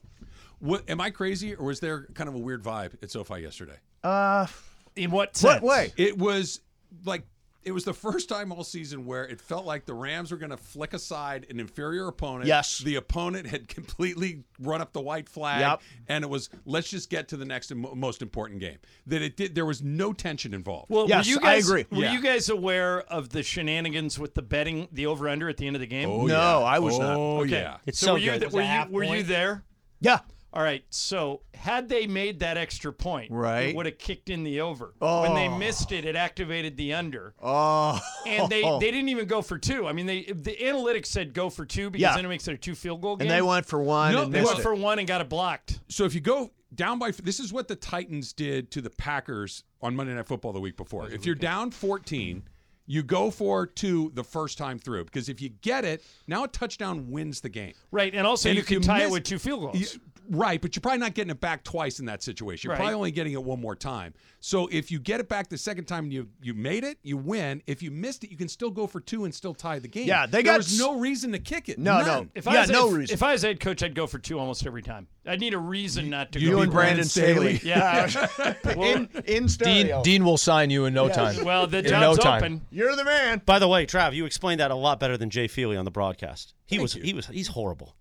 [0.60, 3.76] what, am I crazy, or was there kind of a weird vibe at SoFi yesterday?
[4.04, 4.46] Uh,
[4.94, 5.60] In what sense?
[5.60, 5.92] what way?
[5.96, 6.60] It was
[7.04, 7.24] like
[7.64, 10.50] it was the first time all season where it felt like the Rams were going
[10.50, 12.46] to flick aside an inferior opponent.
[12.46, 12.78] Yes.
[12.78, 15.82] the opponent had completely run up the white flag, Yep.
[16.08, 18.78] and it was let's just get to the next and mo- most important game.
[19.06, 19.54] That it did.
[19.54, 20.86] There was no tension involved.
[20.88, 21.86] Well, Yes, were you I guys, agree.
[21.90, 22.12] Were Yeah.
[22.12, 25.76] you guys aware of the shenanigans with the betting, the over under at the end
[25.76, 26.08] of the game?
[26.08, 26.58] Oh, No, yeah.
[26.60, 27.16] I was not.
[27.16, 27.50] Oh Okay.
[27.60, 27.78] yeah.
[27.86, 28.40] It's so, so were you good.
[28.40, 29.64] th- were you were you there?
[30.00, 30.20] Yeah.
[30.52, 30.82] All right.
[30.90, 33.68] So had they made that extra point, Right.
[33.68, 34.94] it would have kicked in the over.
[35.00, 35.22] Oh.
[35.22, 35.58] When they Oh.
[35.58, 37.34] missed it, it activated the under.
[37.42, 38.00] Oh.
[38.26, 39.86] And they, they didn't even go for two.
[39.86, 42.16] I mean, they the analytics said go for two because Yeah.
[42.16, 43.28] then it makes it a two field goal game.
[43.28, 44.62] and they went for one No, and They missed went it.
[44.62, 45.80] for one and got it blocked.
[45.88, 49.64] So if you go down by this is what the Titans did to the Packers
[49.82, 51.10] on Monday Night Football the week before.
[51.10, 52.42] If you're down 14,
[52.86, 56.48] you go for two the first time through because if you get it, now a
[56.48, 57.74] touchdown wins the game.
[57.90, 59.78] Right, and also And you if can you tie it miss- with two field goals.
[59.94, 62.68] You- Right, but you're probably not getting it back twice in that situation.
[62.68, 62.80] You're Right.
[62.80, 64.12] probably only getting it one more time.
[64.40, 67.16] So if you get it back the second time and you you made it, you
[67.16, 67.62] win.
[67.66, 70.06] If you missed it, you can still go for two and still tie the game.
[70.06, 71.78] Yeah, they there got was s- no reason to kick it.
[71.78, 72.06] No, no.
[72.06, 72.30] None.
[72.34, 73.14] If Yeah, I was, no if, reason.
[73.14, 75.08] If I was head coach, I'd go for two almost every time.
[75.26, 76.60] I'd need a reason not to you go.
[76.60, 77.08] and Brandon it.
[77.08, 77.60] Staley.
[77.64, 78.08] Yeah.
[78.76, 80.02] in in Dean, stereo.
[80.02, 81.42] Dean will sign you in no time.
[81.44, 82.42] Well, the in job's no time.
[82.42, 82.60] open.
[82.70, 83.40] You're the man.
[83.46, 85.90] By the way, Trav, you explained that a lot better than Jay Feely on the
[85.90, 86.54] broadcast.
[86.66, 87.94] He was he was he's horrible.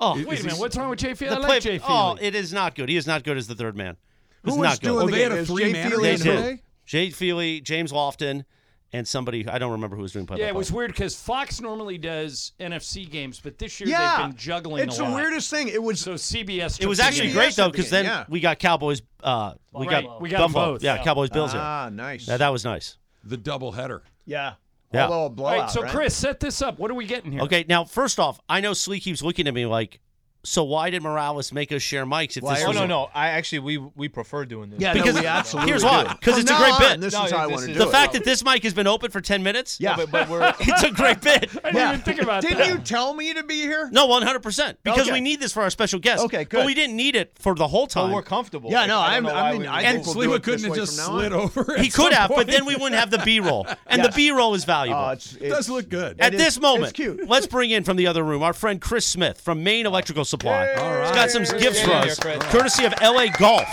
[0.00, 0.58] Oh, Wait a minute.
[0.58, 1.30] What's wrong with Jay Feely?
[1.30, 1.92] the I like play- Jay Feely.
[1.92, 2.88] Oh, it is not good.
[2.88, 3.96] He is not good as the third man.
[4.44, 4.86] It's Who not was good.
[4.88, 5.38] doing Oh, the they had game?
[5.38, 6.36] a Is three Jay man Feely They and did.
[6.36, 6.62] today?
[6.84, 8.44] Jay Feely, James Lofton,
[8.92, 10.38] and somebody I don't remember who was doing play.
[10.40, 14.26] yeah, it was weird because Fox normally does NFC games, but this year Yeah, they've
[14.28, 15.14] been juggling it's a the lot.
[15.16, 15.68] weirdest thing.
[15.68, 16.76] It was So CBS.
[16.78, 17.36] It took was the actually game.
[17.36, 18.24] great though at the because then yeah.
[18.28, 19.00] we got Cowboys.
[19.22, 20.04] Uh, we Right.
[20.04, 20.72] got We got 'em Buffalo.
[20.74, 21.02] both, Yeah, yeah.
[21.04, 21.54] Cowboys Bills.
[21.54, 21.60] yeah.
[21.60, 22.28] ah nice.
[22.28, 22.98] yeah, that was nice.
[23.24, 24.02] The double header.
[24.26, 24.54] yeah.
[24.94, 25.04] Yeah.
[25.04, 25.58] Although a All blowout.
[25.60, 25.90] right, so right?
[25.90, 26.78] Chris, set this up.
[26.78, 27.42] What are we getting here?
[27.42, 30.00] Okay, now first off, I know Slee keeps looking at me like,
[30.44, 32.86] so why did Morales make us share mics if Why this Oh was no, a-
[32.86, 33.10] no.
[33.14, 34.80] I actually we we prefer doing this.
[34.80, 36.04] Yeah, Because no, we absolutely here's why.
[36.20, 37.00] Because it's a great on, bit.
[37.00, 37.92] This No, is how I want to is- do The it.
[37.92, 39.96] fact that this mic has been open for ten minutes, Yeah.
[39.96, 41.50] but, but we're it's a great bit.
[41.64, 42.48] I didn't even think about it.
[42.48, 42.68] Didn't that.
[42.68, 43.88] you tell me to be here?
[43.92, 44.78] No, one hundred percent.
[44.82, 45.12] Because Okay.
[45.12, 46.24] we need this for our special guest.
[46.24, 48.12] Okay, But we didn't need it for the whole but time.
[48.12, 48.70] we're comfortable.
[48.70, 49.22] Yeah, Like, no, I I'm.
[49.24, 51.76] don't know I mean, we I would think we'll Sliwa couldn't have just slid over.
[51.78, 54.54] he could have, but then we wouldn't have the B roll, and the B roll
[54.54, 55.00] is valuable.
[55.00, 56.20] Oh, It does look good.
[56.20, 57.28] At this moment, it's cute.
[57.28, 59.90] let's bring in from the other room our friend Chris Smith from Maine oh.
[59.90, 60.72] Electrical Supply.
[60.72, 61.60] All He's got some right.
[61.60, 63.68] gifts for us, yeah, courtesy of LA Golf.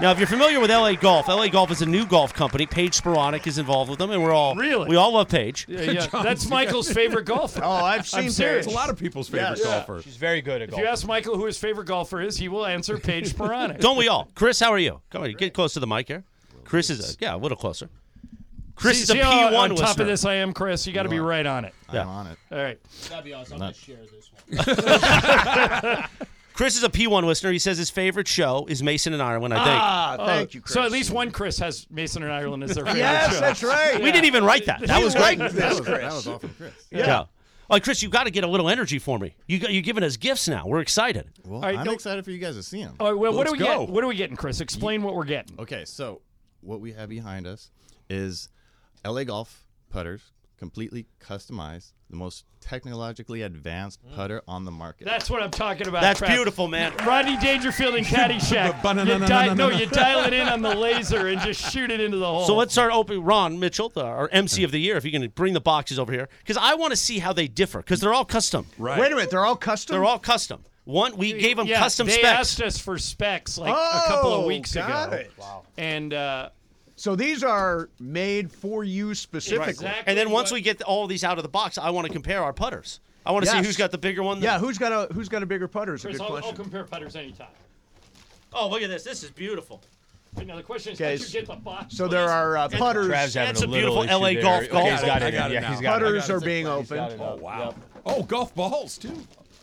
[0.00, 2.64] Now, if you're familiar with LA Golf, LA Golf is a new golf company.
[2.64, 4.88] Paige Spiranac is involved with them, and we're all Really?
[4.88, 5.66] we all love Paige.
[5.68, 6.06] Yeah, yeah.
[6.22, 7.60] That's Michael's favorite golfer.
[7.62, 8.64] Oh, I've seen I'm serious.
[8.64, 9.64] It's a lot of people's favorite Yes.
[9.64, 10.00] golfer.
[10.02, 10.78] She's very good at golf.
[10.80, 10.82] If golf.
[10.82, 13.80] you ask Michael who his favorite golfer is, he will answer Paige Spiranac.
[13.80, 14.28] Don't we all?
[14.34, 15.02] Chris, how are you?
[15.10, 16.24] Come on, get close to the mic here.
[16.64, 17.90] Chris is a, yeah, a little closer.
[18.78, 19.86] Chris see, is a see how P1 on listener.
[19.86, 20.86] top of this I am, Chris.
[20.86, 21.74] You got to be right on it.
[21.92, 22.02] Yeah.
[22.02, 22.38] I'm on it.
[22.52, 22.78] All right.
[23.10, 23.54] That'd be awesome.
[23.54, 26.04] I'm Not- gonna share this one.
[26.54, 27.52] Chris is a P1 listener.
[27.52, 29.54] He says his favorite show is Mason and Ireland.
[29.54, 29.80] I think.
[29.80, 30.74] Ah, thank you, Chris.
[30.74, 33.04] So at least one Chris has Mason and Ireland as their favorite show.
[33.06, 33.40] yes, show.
[33.40, 34.02] that's right.
[34.02, 34.80] We didn't even write that.
[34.80, 35.38] That was great.
[35.38, 36.00] Like That this, was, Chris.
[36.00, 36.72] that was all from Chris.
[36.90, 37.24] Yeah.
[37.70, 39.36] Like Chris, you got to get a little energy for me.
[39.46, 40.66] You got, you're giving us gifts now.
[40.66, 41.28] We're excited.
[41.44, 42.94] Well, right, I'm go- excited for you guys to see him.
[42.98, 43.80] All right, well, what Let's do we go.
[43.86, 43.90] get?
[43.94, 44.60] What are we getting, Chris?
[44.60, 45.60] Explain what we're getting.
[45.60, 46.22] Okay, so
[46.62, 47.70] what we have behind us
[48.10, 48.48] is
[49.08, 55.04] LA Golf putters, completely customized, the most technologically advanced putter on the market.
[55.06, 56.00] That's what I'm talking about.
[56.02, 56.28] That's Trav.
[56.28, 56.92] beautiful, man.
[57.06, 58.82] Rodney Dangerfield and Caddyshack.
[59.08, 62.16] You di- no, you dial it in on the laser and just shoot it into
[62.18, 62.46] the hole.
[62.46, 63.22] So let's start opening.
[63.22, 66.12] Ron Mitchell, the, our MC of the year, if you can bring the boxes over
[66.12, 68.66] here, because I want to see how they differ, because they're all custom.
[68.78, 68.98] Right.
[68.98, 69.94] Wait a minute, they're all custom.
[69.94, 70.64] They're all custom.
[70.84, 72.38] One, we gave them yeah, custom they specs.
[72.38, 75.16] asked us for specs like a couple of Oh, weeks got ago.
[75.18, 75.30] it.
[75.38, 75.64] Wow.
[75.76, 76.48] And uh,
[76.98, 79.70] So these are made for you specifically.
[79.70, 82.06] exactly and then once what- we get all these out of the box, I want
[82.08, 83.00] to compare our putters.
[83.24, 84.40] I want to see who's got the bigger one.
[84.40, 85.94] Yeah, who's got a who's got a bigger putter?
[85.94, 87.48] Is a good I'll, I'll compare putters anytime.
[88.52, 89.04] Oh, look at this.
[89.04, 89.82] This is beautiful.
[90.34, 91.96] But now the question is, Okay, how'd you get the box?
[91.96, 93.06] So there are uh, putters.
[93.06, 94.42] Trav's having That's a a beautiful LA there.
[94.42, 94.90] golf Okay, golf.
[94.90, 95.32] He's got it.
[95.32, 95.56] got in.
[95.56, 96.04] it Yeah, he's got it.
[96.04, 97.20] Putters I are being opened.
[97.20, 97.64] Oh wow.
[97.66, 97.74] Yep.
[98.06, 99.14] Oh, golf balls too.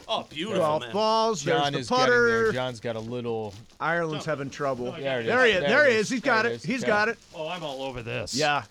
[0.07, 0.91] Oh, beautiful, Golf man.
[0.93, 1.41] balls.
[1.41, 2.41] John There's is the getting there.
[2.43, 2.51] putter.
[2.53, 3.53] John's got a little.
[3.79, 4.91] Ireland's having trouble.
[4.91, 5.27] There it is.
[5.27, 5.59] There he is.
[5.61, 6.01] There There he is.
[6.01, 6.09] is.
[6.09, 7.17] He's There got it He's got it.
[7.33, 8.35] Oh, I'm all over this.
[8.35, 8.63] Yeah.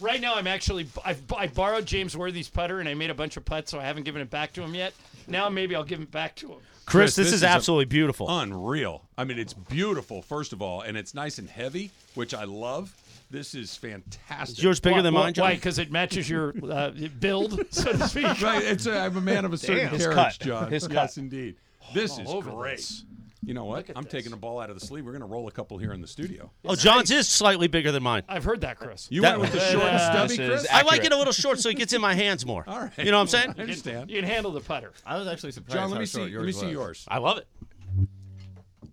[0.00, 3.36] Right now, I'm actually I've, I borrowed James Worthy's putter and I made a bunch
[3.36, 4.92] of putts, so I haven't given it back to him yet.
[5.28, 6.58] Now maybe I'll give it back to him.
[6.84, 8.28] Chris, Chris, this, this is, is a- absolutely beautiful.
[8.28, 9.02] Unreal.
[9.16, 12.92] I mean, it's beautiful, first of all, and it's nice and heavy, which I love.
[13.32, 14.58] This is fantastic.
[14.58, 15.44] Is yours bigger Why- than mine, John?
[15.46, 15.54] Why?
[15.54, 18.26] Because it matches your uh, build, so to speak.
[18.42, 20.38] Right, it's a, I'm a man of a certain His carriage, cut.
[20.46, 20.70] John.
[20.70, 21.16] His yes, cut.
[21.22, 21.56] indeed.
[21.94, 22.76] This all is over great.
[22.76, 23.04] this.
[23.42, 23.88] You know what?
[23.96, 24.12] I'm this.
[24.12, 25.06] taking a ball out of the sleeve.
[25.06, 26.50] We're going to roll a couple here in the studio.
[26.66, 28.22] oh, John's is slightly bigger than mine.
[28.28, 29.08] I've heard that, Chris.
[29.10, 30.66] You That- went with the short and stubby, Chris?
[30.70, 32.64] I like it a little short so it gets in my hands more.
[32.66, 32.92] All right.
[32.98, 33.54] You know what I'm saying?
[33.56, 34.10] I understand.
[34.10, 34.92] You can handle the putter.
[35.06, 35.74] I was actually surprised.
[35.78, 36.18] John, let how me see.
[36.18, 37.06] short Let me see yours.
[37.08, 37.46] I love it.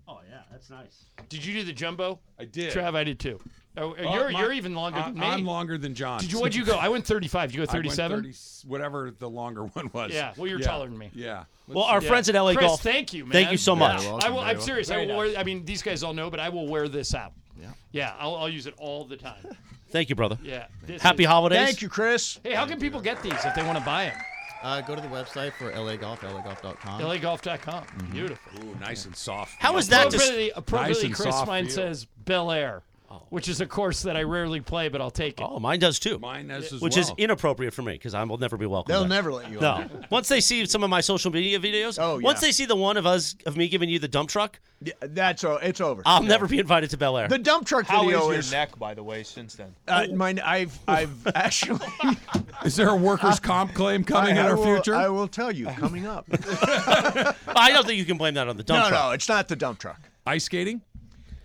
[0.07, 1.05] Oh yeah, that's nice.
[1.27, 2.19] Did you do the jumbo?
[2.39, 2.73] I did.
[2.73, 3.39] Trav, I did too.
[3.79, 5.25] Oh, Uh, you're my- you're even longer I- than me.
[5.25, 6.19] I'm longer than John.
[6.19, 6.39] Did you?
[6.39, 6.75] What'd you go?
[6.77, 7.51] I went 35.
[7.53, 8.33] You go I 37.
[8.67, 10.11] whatever the longer one was.
[10.11, 10.33] Yeah.
[10.37, 10.65] Well, you're Yeah.
[10.67, 11.09] taller than me.
[11.13, 11.43] Yeah.
[11.67, 12.07] Well, our Yeah.
[12.09, 12.81] friends at LA Chris, Golf.
[12.83, 13.31] thank you, man.
[13.31, 13.79] Thank you so Yeah.
[13.79, 14.03] much.
[14.03, 14.39] You're I will.
[14.39, 14.61] I'm welcome.
[14.61, 14.91] serious.
[14.91, 15.37] I will wear.
[15.37, 17.33] I mean, these guys all know, but I will wear this out.
[17.59, 17.67] Yeah.
[17.91, 19.43] Yeah, I'll, I'll use it all the time.
[19.91, 20.37] Thank you, brother.
[20.43, 20.65] Yeah.
[20.85, 21.65] this Happy is- holidays.
[21.65, 22.39] Thank you, Chris.
[22.43, 24.17] Hey, how can people get these if they want to buy them?
[24.61, 26.99] Uh, go to the website for LA Golf, lagolf.com.
[27.01, 27.85] LAGolf.com.
[28.11, 28.61] Beautiful.
[28.61, 29.55] Ooh, nice and soft.
[29.57, 30.11] How is that?
[30.11, 31.75] Just, Appropriately, appropriately and Chris, soft mine feel.
[31.75, 32.83] says Bel Air.
[33.29, 35.47] Which is a course that I rarely play, but I'll take it.
[35.49, 36.19] Oh, mine does too.
[36.19, 37.05] Mine does as Which well.
[37.05, 38.91] is inappropriate for me because I will never be welcome.
[38.91, 39.09] They'll there.
[39.09, 39.71] never let you No.
[39.71, 42.75] on Once they see some of my social media videos, Oh, once they see the
[42.75, 46.01] one of us of me giving you the dump truck, Yeah, that's o- it's over.
[46.05, 46.29] I'll Yeah.
[46.29, 47.27] never be invited to Bel Air.
[47.27, 48.51] The dump truck How video is is.
[48.51, 49.73] your neck, by the way, since then?
[49.87, 51.79] Uh, mine, I've I've actually.
[52.65, 54.95] Is there a workers' comp claim coming I, in our will, future?
[54.95, 56.25] I will tell you coming up.
[56.31, 58.91] I don't think you can blame that on the dump truck.
[58.91, 59.05] no, truck.
[59.07, 59.99] no, it's not the dump truck.
[60.25, 60.81] Ice skating?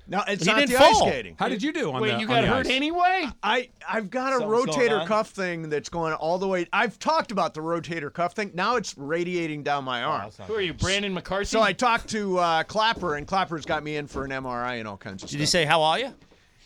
[0.07, 1.05] No, it's He not didn't the fall.
[1.05, 1.37] ice skating.
[1.39, 2.73] How did you do on Wait, the you got hurt ice?
[2.73, 3.27] anyway?
[3.43, 6.67] I I've got a Something's rotator cuff thing that's going all the way.
[6.75, 8.51] I've talked about the rotator cuff thing.
[8.53, 10.31] Now it's radiating down my arm.
[10.47, 11.47] Who are you, Brandon McCarthy?
[11.47, 14.87] so I talked to uh, Clapper, and Clapper's got me in for an MRI and
[14.87, 15.31] all kinds of Did stuff.
[15.33, 16.13] Did you say how are you?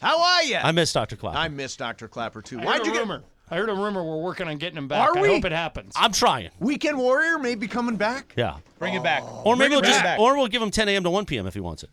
[0.01, 0.57] How are you?
[0.57, 1.15] I miss Dr.
[1.17, 1.39] Clapper.
[1.39, 2.09] I miss Dr.
[2.09, 2.59] Clapper too.
[2.61, 3.01] I Why'd you a get?
[3.01, 3.23] rumor.
[3.51, 5.09] I heard a rumor we're working on getting him back.
[5.09, 5.21] Are we?
[5.21, 5.29] I we?
[5.37, 5.95] hope it happens.
[5.97, 6.51] I'm trying.
[6.59, 8.35] Weekend Warrior may be coming back.
[8.37, 8.57] Yeah.
[8.79, 9.23] Bring it back.
[9.47, 10.19] Or maybe Bring we'll just, back.
[10.19, 11.05] or we'll give him 10 a.m.
[11.05, 11.47] to 1 p.m.
[11.47, 11.91] if he wants it.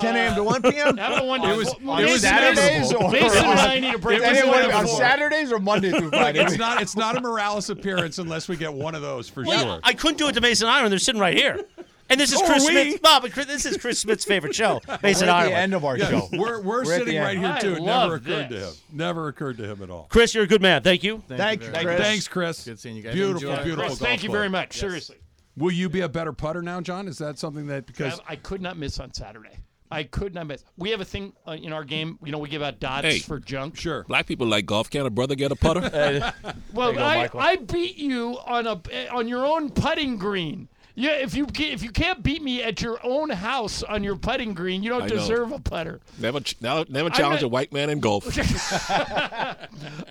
[0.00, 0.34] 10 a.m.
[0.36, 0.98] to 1 p.m.
[0.98, 1.44] I don't.
[1.50, 4.18] It was- Well, it was Saturdays or- Mason and I need a break.
[4.18, 4.96] It was Mason and I one have on.
[4.96, 6.40] Saturdays or Monday through Friday?
[6.40, 6.82] It's not.
[6.82, 9.80] It's not a Morales appearance unless we get one of those for sure.
[9.82, 10.92] I couldn't do it to Mason Ireland.
[10.92, 11.64] They're sitting right here.
[12.10, 12.92] And this is So Chris we.
[12.96, 13.02] Smith.
[13.04, 15.52] No, this is Chris Smith's favorite show, Mason We're at Ireland.
[15.54, 16.28] the end of our Yeah, show.
[16.32, 17.40] we're we're, at sitting right end.
[17.44, 17.74] here I too.
[17.74, 18.72] It never occurred to him.
[18.90, 20.06] Never occurred to him at all.
[20.08, 20.82] Chris, you're a good man.
[20.82, 21.22] Thank you.
[21.28, 22.00] Thank you, Thank Chris.
[22.00, 22.64] Thanks, Chris.
[22.64, 23.12] Good seeing you guys.
[23.12, 23.62] Beautiful, Enjoy.
[23.62, 23.84] beautiful.
[23.88, 24.78] Chris, golf thank you very much.
[24.78, 25.16] Seriously.
[25.58, 27.08] Will you be a better putter now, John?
[27.08, 29.58] Is that something that because Trav, I could not miss on Saturday.
[29.90, 30.64] I could not miss.
[30.76, 32.18] We have a thing uh, in our game.
[32.24, 33.18] You know, we give out dots Hey.
[33.20, 33.76] for junk.
[33.76, 34.04] sure.
[34.04, 34.90] Black people like golf.
[34.90, 35.80] Can a brother get a putter?
[36.72, 37.40] Well, go, I, Michael.
[37.40, 38.80] I beat you on a
[39.10, 40.68] on your own putting green.
[40.94, 44.16] Yeah, if you ca- if you can't beat me at your own house on your
[44.16, 45.14] putting green, you don't I know.
[45.14, 46.00] deserve a putter.
[46.18, 48.24] never, ch- now- never challenge not- a white man in golf.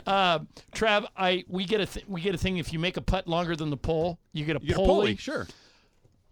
[0.06, 0.40] Uh,
[0.74, 2.58] Trav, I we get a th- we get a thing.
[2.58, 4.78] If you make a putt longer than the pole, you get a You get a
[4.78, 4.88] pulley.
[4.88, 5.48] pulley, sure.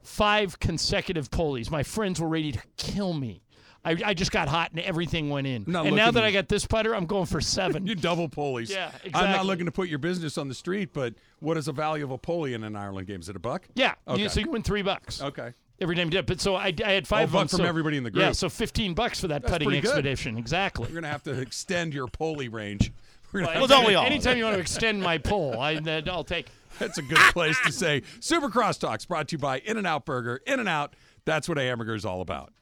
[0.05, 1.69] Five consecutive pulleys.
[1.71, 3.41] My friends were ready to kill me.
[3.83, 5.63] I, I just got hot and everything went in.
[5.67, 7.85] Not and now looking- that I got this putter, I'm going for seven.
[7.87, 8.71] You double pulleys.
[8.71, 9.11] Yeah, exactly.
[9.13, 12.03] I'm not looking to put your business on the street, but what is the value
[12.03, 13.19] of a pulley in an Ireland game?
[13.19, 13.67] Is it a buck?
[13.75, 14.23] yeah, Okay.
[14.23, 15.21] you, so you win three bucks.
[15.21, 15.53] Okay.
[15.79, 16.25] Every time you did.
[16.25, 18.09] But so I, I had five Oh, buck of them, from so- everybody in the
[18.11, 18.23] group.
[18.23, 19.89] Yeah, so 15 bucks for that That's putting pretty good.
[19.89, 20.37] expedition.
[20.37, 20.87] Exactly.
[20.87, 22.91] You're gonna have to extend your pulley range.
[23.33, 24.05] We're Well, don't we all?
[24.05, 25.73] Anytime you want to extend my pull, I,
[26.07, 26.51] I'll take it.
[26.79, 28.03] That's a good place to say.
[28.19, 30.41] Super Crosstalks brought to you by In-N-Out Burger.
[30.45, 30.95] In-N-Out.
[31.25, 32.53] That's what a hamburger is all about.